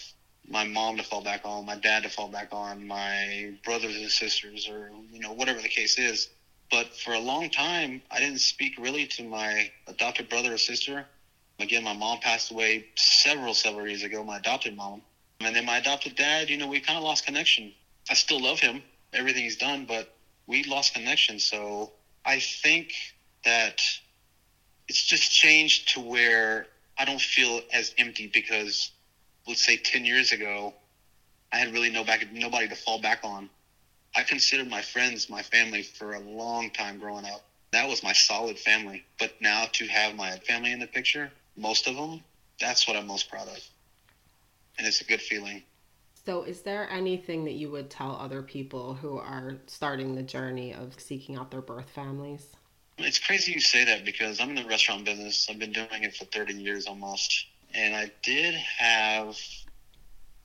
my 0.50 0.64
mom 0.64 0.98
to 0.98 1.04
fall 1.04 1.24
back 1.24 1.42
on, 1.46 1.66
my 1.66 1.78
dad 1.78 2.04
to 2.04 2.10
fall 2.10 2.28
back 2.28 2.50
on, 2.52 2.86
my 2.86 3.54
brothers 3.64 3.96
and 3.96 4.10
sisters, 4.10 4.68
or 4.68 4.92
you 5.12 5.20
know 5.20 5.34
whatever 5.34 5.62
the 5.62 5.70
case 5.70 6.00
is. 6.00 6.30
But 6.70 6.96
for 6.96 7.14
a 7.14 7.20
long 7.20 7.50
time, 7.50 8.02
I 8.10 8.20
didn't 8.20 8.40
speak 8.40 8.74
really 8.80 9.06
to 9.08 9.24
my 9.24 9.72
adopted 9.88 10.30
brother 10.30 10.54
or 10.54 10.58
sister. 10.58 11.06
Again, 11.60 11.84
my 11.84 11.94
mom 11.94 12.18
passed 12.20 12.52
away 12.52 12.86
several, 12.96 13.54
several 13.54 13.88
years 13.88 14.04
ago, 14.04 14.24
my 14.24 14.38
adopted 14.38 14.76
mom. 14.76 15.02
And 15.40 15.56
then 15.56 15.66
my 15.66 15.78
adopted 15.78 16.16
dad, 16.16 16.50
you 16.50 16.58
know, 16.58 16.68
we 16.68 16.80
kind 16.80 16.98
of 16.98 17.04
lost 17.04 17.26
connection. 17.26 17.72
I 18.10 18.14
still 18.14 18.40
love 18.40 18.60
him, 18.60 18.84
everything 19.14 19.44
he's 19.44 19.58
done, 19.58 19.86
but 19.86 20.08
we 20.48 20.64
lost 20.64 20.94
connection. 20.94 21.40
So 21.40 21.92
I 22.26 22.40
think 22.40 22.94
that 23.44 23.82
it's 24.88 25.02
just 25.02 25.32
changed 25.32 25.94
to 25.94 26.00
where 26.00 26.68
I 26.98 27.06
don't 27.06 27.22
feel 27.22 27.62
as 27.72 27.94
empty 27.98 28.30
because, 28.32 28.92
let's 29.48 29.64
say, 29.66 29.78
10 29.78 30.06
years 30.06 30.32
ago, 30.32 30.74
I 31.52 31.58
had 31.58 31.72
really 31.74 31.90
no 31.90 32.04
back, 32.04 32.26
nobody 32.32 32.68
to 32.68 32.76
fall 32.76 33.00
back 33.00 33.20
on. 33.24 33.50
I 34.16 34.24
considered 34.24 34.70
my 34.70 34.82
friends 34.82 35.30
my 35.30 35.42
family 35.42 35.84
for 35.84 36.14
a 36.14 36.20
long 36.20 36.70
time 36.72 36.98
growing 36.98 37.26
up. 37.26 37.42
That 37.72 37.88
was 37.88 38.04
my 38.04 38.14
solid 38.14 38.60
family. 38.60 39.04
But 39.20 39.32
now 39.40 39.68
to 39.74 39.88
have 39.88 40.16
my 40.16 40.32
family 40.40 40.72
in 40.72 40.80
the 40.80 40.88
picture, 40.88 41.32
most 41.58 41.88
of 41.88 41.96
them, 41.96 42.22
that's 42.60 42.88
what 42.88 42.96
I'm 42.96 43.08
most 43.08 43.30
proud 43.30 43.48
of. 43.48 43.60
And 44.78 44.88
it's 44.88 45.02
a 45.02 45.06
good 45.06 45.22
feeling. 45.22 45.64
So, 46.26 46.44
is 46.44 46.62
there 46.62 46.88
anything 46.90 47.46
that 47.46 47.54
you 47.54 47.72
would 47.72 47.90
tell 47.90 48.16
other 48.16 48.44
people 48.44 48.94
who 48.94 49.18
are 49.18 49.58
starting 49.66 50.14
the 50.14 50.22
journey 50.22 50.74
of 50.74 51.00
seeking 51.00 51.36
out 51.36 51.50
their 51.50 51.62
birth 51.62 51.90
families? 51.90 52.46
It's 52.98 53.18
crazy 53.18 53.54
you 53.54 53.60
say 53.60 53.86
that 53.86 54.06
because 54.06 54.40
I'm 54.40 54.50
in 54.50 54.56
the 54.56 54.66
restaurant 54.66 55.06
business. 55.06 55.48
I've 55.50 55.58
been 55.58 55.72
doing 55.72 56.04
it 56.04 56.16
for 56.16 56.26
30 56.26 56.54
years 56.54 56.86
almost. 56.86 57.48
And 57.74 57.96
I 57.96 58.12
did 58.22 58.54
have, 58.54 59.38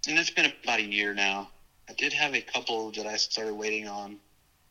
and 0.08 0.18
it's 0.18 0.30
been 0.30 0.50
about 0.64 0.78
a 0.78 0.84
year 0.84 1.12
now, 1.12 1.50
I 1.88 1.92
did 1.92 2.12
have 2.12 2.34
a 2.34 2.40
couple 2.40 2.90
that 2.92 3.06
I 3.06 3.16
started 3.16 3.54
waiting 3.54 3.86
on. 3.86 4.16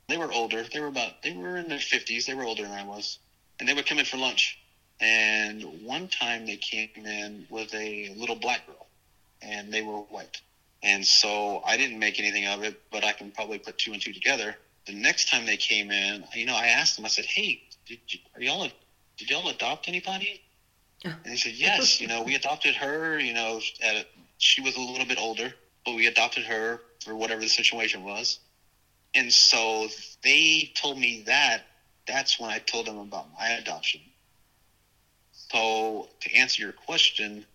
They 0.08 0.18
were 0.18 0.32
older. 0.32 0.64
They 0.64 0.80
were 0.80 0.88
about, 0.88 1.22
they 1.22 1.34
were 1.34 1.58
in 1.58 1.68
their 1.68 1.78
50s. 1.78 2.26
They 2.26 2.34
were 2.34 2.44
older 2.44 2.64
than 2.64 2.72
I 2.72 2.86
was. 2.86 3.20
And 3.60 3.70
they 3.70 3.74
would 3.74 3.86
come 3.86 4.00
in 4.00 4.06
for 4.06 4.18
lunch. 4.18 4.60
And 5.00 5.62
one 5.84 6.08
time 6.08 6.46
they 6.46 6.56
came 6.56 6.90
in 6.96 7.46
with 7.50 7.74
a 7.74 8.14
little 8.16 8.36
black 8.36 8.66
girl, 8.66 8.88
and 9.42 9.72
they 9.72 9.82
were 9.82 9.98
white. 9.98 10.42
And 10.84 11.06
so 11.06 11.62
I 11.66 11.78
didn't 11.78 12.00
make 12.00 12.20
anything 12.20 12.46
of 12.48 12.64
it, 12.64 12.80
but 12.92 13.04
I 13.04 13.12
can 13.12 13.32
probably 13.32 13.58
put 13.58 13.78
two 13.78 13.92
and 13.94 14.02
two 14.02 14.14
together. 14.14 14.56
The 14.86 14.94
next 14.94 15.30
time 15.30 15.46
they 15.46 15.58
came 15.58 15.92
in, 15.92 16.24
you 16.34 16.46
know, 16.46 16.56
I 16.56 16.68
asked 16.68 16.96
them, 16.96 17.06
I 17.06 17.10
said, 17.10 17.26
hey, 17.26 17.62
did 17.88 18.00
you, 18.08 18.20
are 18.36 18.42
y'all, 18.42 18.70
did 19.18 19.30
y'all 19.30 19.48
adopt 19.50 19.88
anybody? 19.88 20.42
And 21.24 21.34
they 21.34 21.38
said, 21.38 21.54
yes, 21.54 22.00
you 22.00 22.08
know, 22.08 22.22
we 22.22 22.36
adopted 22.36 22.76
her, 22.76 23.20
you 23.20 23.34
know, 23.34 23.60
at 23.84 23.96
a, 23.96 24.06
she 24.38 24.62
was 24.62 24.76
a 24.76 24.80
little 24.80 25.06
bit 25.06 25.20
older, 25.20 25.54
but 25.86 25.96
we 25.96 26.08
adopted 26.08 26.46
her 26.46 26.82
for 27.04 27.16
whatever 27.16 27.42
the 27.42 27.50
situation 27.50 28.04
was. 28.04 28.40
And 29.14 29.32
so 29.32 29.88
they 30.24 30.72
told 30.76 31.00
me 31.00 31.24
that. 31.26 31.64
That's 32.08 32.40
when 32.40 32.52
I 32.52 32.60
told 32.60 32.86
them 32.86 32.98
about 32.98 33.28
my 33.38 33.50
adoption. 33.50 34.02
So 35.52 36.10
to 36.22 36.36
answer 36.36 36.62
your 36.62 36.72
question, 36.72 37.46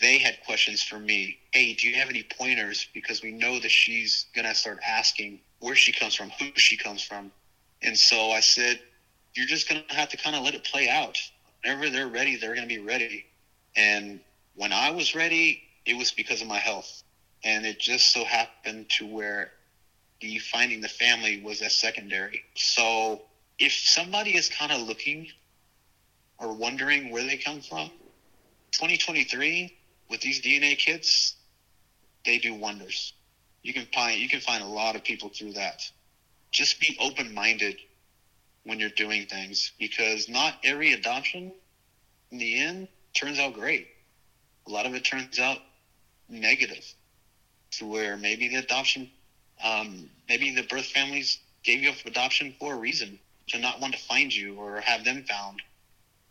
they 0.00 0.18
had 0.18 0.40
questions 0.44 0.82
for 0.82 0.98
me. 0.98 1.38
Hey, 1.52 1.74
do 1.74 1.88
you 1.88 1.96
have 1.96 2.08
any 2.08 2.22
pointers? 2.38 2.86
Because 2.94 3.22
we 3.22 3.32
know 3.32 3.58
that 3.58 3.70
she's 3.70 4.26
gonna 4.34 4.54
start 4.54 4.80
asking 4.86 5.40
where 5.60 5.74
she 5.74 5.92
comes 5.92 6.14
from, 6.14 6.30
who 6.30 6.50
she 6.56 6.76
comes 6.76 7.02
from. 7.02 7.30
And 7.82 7.96
so 7.96 8.30
I 8.30 8.40
said, 8.40 8.80
you're 9.34 9.46
just 9.46 9.68
gonna 9.68 9.84
have 9.88 10.08
to 10.10 10.16
kind 10.16 10.36
of 10.36 10.42
let 10.42 10.54
it 10.54 10.64
play 10.64 10.88
out. 10.88 11.18
Whenever 11.62 11.90
they're 11.90 12.08
ready, 12.08 12.36
they're 12.36 12.54
gonna 12.54 12.66
be 12.66 12.78
ready. 12.78 13.24
And 13.76 14.20
when 14.54 14.72
I 14.72 14.90
was 14.90 15.14
ready, 15.14 15.62
it 15.84 15.96
was 15.96 16.12
because 16.12 16.40
of 16.40 16.48
my 16.48 16.58
health. 16.58 17.02
And 17.42 17.66
it 17.66 17.78
just 17.78 18.12
so 18.12 18.24
happened 18.24 18.88
to 18.98 19.06
where 19.06 19.52
the 20.20 20.38
finding 20.38 20.80
the 20.80 20.88
family 20.88 21.42
was 21.42 21.60
a 21.60 21.68
secondary. 21.68 22.42
So 22.54 23.22
if 23.58 23.72
somebody 23.72 24.36
is 24.36 24.48
kind 24.48 24.72
of 24.72 24.86
looking 24.86 25.28
or 26.44 26.52
wondering 26.52 27.10
where 27.10 27.24
they 27.24 27.38
come 27.38 27.60
from, 27.60 27.88
2023 28.72 29.72
with 30.10 30.20
these 30.20 30.42
DNA 30.42 30.76
kits, 30.76 31.36
they 32.24 32.38
do 32.38 32.52
wonders. 32.54 33.14
You 33.62 33.72
can 33.72 33.86
find 33.94 34.20
you 34.20 34.28
can 34.28 34.40
find 34.40 34.62
a 34.62 34.66
lot 34.66 34.94
of 34.94 35.02
people 35.02 35.30
through 35.30 35.52
that. 35.52 35.80
Just 36.50 36.78
be 36.80 36.96
open 37.00 37.32
minded 37.34 37.76
when 38.64 38.78
you're 38.78 38.90
doing 38.90 39.26
things 39.26 39.72
because 39.78 40.28
not 40.28 40.54
every 40.62 40.92
adoption 40.92 41.52
in 42.30 42.38
the 42.38 42.58
end 42.60 42.88
turns 43.14 43.38
out 43.38 43.54
great. 43.54 43.86
A 44.66 44.70
lot 44.70 44.86
of 44.86 44.94
it 44.94 45.04
turns 45.04 45.38
out 45.38 45.58
negative 46.28 46.84
to 47.72 47.86
where 47.86 48.16
maybe 48.16 48.48
the 48.48 48.56
adoption, 48.56 49.10
um, 49.62 50.10
maybe 50.28 50.54
the 50.54 50.62
birth 50.62 50.86
families 50.86 51.38
gave 51.62 51.82
you 51.82 51.90
up 51.90 51.96
for 51.96 52.08
adoption 52.08 52.54
for 52.58 52.74
a 52.74 52.76
reason 52.76 53.18
to 53.48 53.58
not 53.58 53.80
want 53.80 53.94
to 53.94 54.00
find 54.00 54.34
you 54.34 54.54
or 54.54 54.80
have 54.80 55.04
them 55.04 55.24
found. 55.24 55.60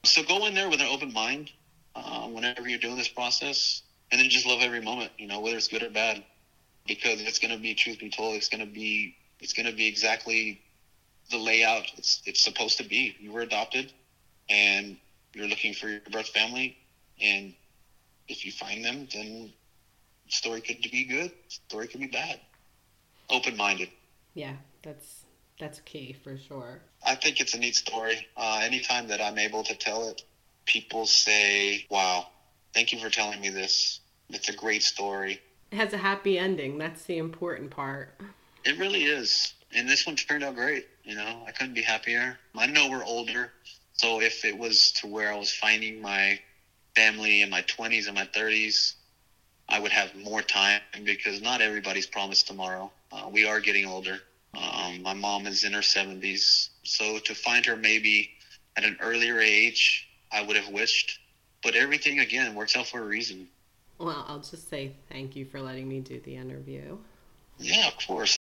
So 0.05 0.21
go 0.23 0.45
in 0.45 0.53
there 0.53 0.69
with 0.69 0.81
an 0.81 0.87
open 0.87 1.13
mind 1.13 1.51
uh, 1.95 2.27
whenever 2.27 2.67
you're 2.67 2.79
doing 2.79 2.97
this 2.97 3.07
process, 3.07 3.81
and 4.11 4.19
then 4.19 4.29
just 4.29 4.45
love 4.45 4.61
every 4.61 4.81
moment. 4.81 5.11
You 5.17 5.27
know, 5.27 5.39
whether 5.39 5.55
it's 5.55 5.67
good 5.67 5.81
or 5.81 5.89
bad, 5.89 6.23
because 6.87 7.21
it's 7.21 7.39
going 7.39 7.53
to 7.55 7.59
be 7.59 7.73
truth 7.73 7.99
be 7.99 8.09
told, 8.09 8.35
it's 8.35 8.49
going 8.49 8.65
to 8.65 8.71
be 8.71 9.15
it's 9.39 9.53
going 9.53 9.65
to 9.65 9.75
be 9.75 9.87
exactly 9.87 10.61
the 11.29 11.37
layout 11.37 11.85
it's 11.97 12.21
it's 12.25 12.41
supposed 12.41 12.77
to 12.79 12.83
be. 12.83 13.15
You 13.19 13.31
were 13.31 13.41
adopted, 13.41 13.93
and 14.49 14.97
you're 15.33 15.47
looking 15.47 15.73
for 15.73 15.87
your 15.87 16.01
birth 16.11 16.29
family, 16.29 16.77
and 17.21 17.53
if 18.27 18.45
you 18.45 18.51
find 18.51 18.83
them, 18.83 19.07
then 19.13 19.53
story 20.27 20.61
could 20.61 20.81
be 20.91 21.05
good, 21.05 21.31
story 21.47 21.87
could 21.87 22.01
be 22.01 22.07
bad. 22.07 22.39
Open 23.29 23.55
minded. 23.55 23.89
Yeah, 24.33 24.53
that's 24.81 25.23
that's 25.59 25.79
key 25.79 26.13
for 26.23 26.37
sure. 26.37 26.81
I 27.05 27.15
think 27.15 27.39
it's 27.39 27.53
a 27.53 27.57
neat 27.57 27.75
story. 27.75 28.27
Uh, 28.37 28.61
anytime 28.63 29.07
that 29.07 29.21
I'm 29.21 29.37
able 29.37 29.63
to 29.63 29.75
tell 29.75 30.09
it, 30.09 30.23
people 30.65 31.05
say, 31.05 31.85
"Wow, 31.89 32.27
thank 32.73 32.91
you 32.91 32.99
for 32.99 33.09
telling 33.09 33.39
me 33.41 33.49
this. 33.49 33.99
It's 34.29 34.49
a 34.49 34.53
great 34.53 34.83
story." 34.83 35.41
It 35.71 35.77
has 35.77 35.93
a 35.93 35.97
happy 35.97 36.37
ending. 36.37 36.77
That's 36.77 37.03
the 37.03 37.17
important 37.17 37.71
part. 37.71 38.15
It 38.63 38.77
really 38.77 39.03
is. 39.03 39.53
And 39.71 39.89
this 39.89 40.05
one 40.05 40.15
turned 40.15 40.43
out 40.43 40.55
great. 40.55 40.87
You 41.03 41.15
know, 41.15 41.43
I 41.47 41.51
couldn't 41.51 41.73
be 41.73 41.81
happier. 41.81 42.37
I 42.55 42.67
know 42.67 42.89
we're 42.89 43.03
older, 43.03 43.51
so 43.93 44.21
if 44.21 44.45
it 44.45 44.57
was 44.57 44.91
to 44.93 45.07
where 45.07 45.33
I 45.33 45.37
was 45.37 45.51
finding 45.51 46.01
my 46.01 46.39
family 46.95 47.41
in 47.41 47.49
my 47.49 47.61
20s 47.63 48.07
and 48.07 48.15
my 48.15 48.25
30s, 48.25 48.93
I 49.67 49.79
would 49.79 49.91
have 49.91 50.13
more 50.15 50.41
time 50.41 50.81
because 51.03 51.41
not 51.41 51.61
everybody's 51.61 52.05
promised 52.05 52.47
tomorrow. 52.47 52.91
Uh, 53.11 53.29
we 53.31 53.45
are 53.45 53.59
getting 53.59 53.85
older. 53.85 54.19
Um, 54.53 55.01
my 55.01 55.13
mom 55.13 55.47
is 55.47 55.63
in 55.63 55.73
her 55.73 55.81
70s, 55.81 56.69
so 56.83 57.19
to 57.19 57.33
find 57.33 57.65
her 57.65 57.75
maybe 57.75 58.31
at 58.77 58.83
an 58.83 58.97
earlier 59.01 59.39
age, 59.39 60.07
I 60.31 60.41
would 60.41 60.55
have 60.55 60.69
wished. 60.69 61.19
But 61.63 61.75
everything 61.75 62.19
again 62.19 62.55
works 62.55 62.75
out 62.75 62.87
for 62.87 62.99
a 62.99 63.05
reason. 63.05 63.47
Well, 63.99 64.25
I'll 64.27 64.39
just 64.39 64.69
say 64.69 64.91
thank 65.09 65.35
you 65.35 65.45
for 65.45 65.61
letting 65.61 65.87
me 65.87 65.99
do 66.01 66.19
the 66.19 66.35
interview. 66.35 66.97
Yeah, 67.57 67.87
of 67.87 67.97
course. 68.05 68.37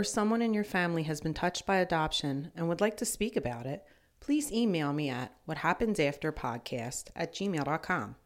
Or 0.00 0.04
someone 0.04 0.40
in 0.40 0.54
your 0.54 0.64
family 0.64 1.02
has 1.02 1.20
been 1.20 1.34
touched 1.34 1.66
by 1.66 1.76
adoption 1.76 2.50
and 2.56 2.66
would 2.66 2.80
like 2.80 2.96
to 2.96 3.04
speak 3.04 3.36
about 3.36 3.66
it, 3.66 3.84
please 4.18 4.50
email 4.50 4.94
me 4.94 5.10
at 5.10 5.36
whathappensafterpodcast 5.46 7.10
at 7.14 7.34
gmail.com. 7.34 8.16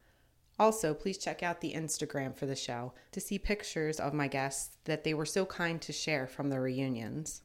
Also, 0.57 0.95
please 0.95 1.19
check 1.19 1.43
out 1.43 1.61
the 1.61 1.73
Instagram 1.73 2.33
for 2.33 2.47
the 2.47 2.55
show 2.55 2.95
to 3.11 3.21
see 3.21 3.41
pictures 3.41 3.99
of 3.99 4.15
my 4.15 4.29
guests 4.29 4.79
that 4.85 5.03
they 5.03 5.13
were 5.13 5.27
so 5.27 5.45
kind 5.45 5.83
to 5.83 5.93
share 5.93 6.29
from 6.29 6.49
the 6.49 6.61
reunions. 6.61 7.43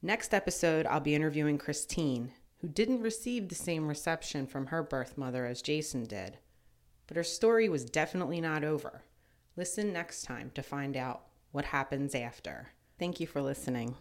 Next 0.00 0.32
episode, 0.32 0.86
I'll 0.86 1.00
be 1.00 1.14
interviewing 1.14 1.58
Christine, 1.58 2.32
who 2.62 2.68
didn't 2.68 3.02
receive 3.02 3.50
the 3.50 3.54
same 3.54 3.86
reception 3.86 4.46
from 4.46 4.68
her 4.68 4.82
birth 4.82 5.18
mother 5.18 5.44
as 5.44 5.60
Jason 5.60 6.04
did. 6.04 6.38
But 7.08 7.18
her 7.18 7.24
story 7.24 7.68
was 7.68 7.84
definitely 7.84 8.40
not 8.40 8.64
over. 8.64 9.02
Listen 9.54 9.92
next 9.92 10.22
time 10.22 10.50
to 10.54 10.62
find 10.62 10.96
out 10.96 11.27
what 11.52 11.66
happens 11.66 12.14
after. 12.14 12.70
Thank 12.98 13.20
you 13.20 13.26
for 13.26 13.40
listening. 13.40 13.96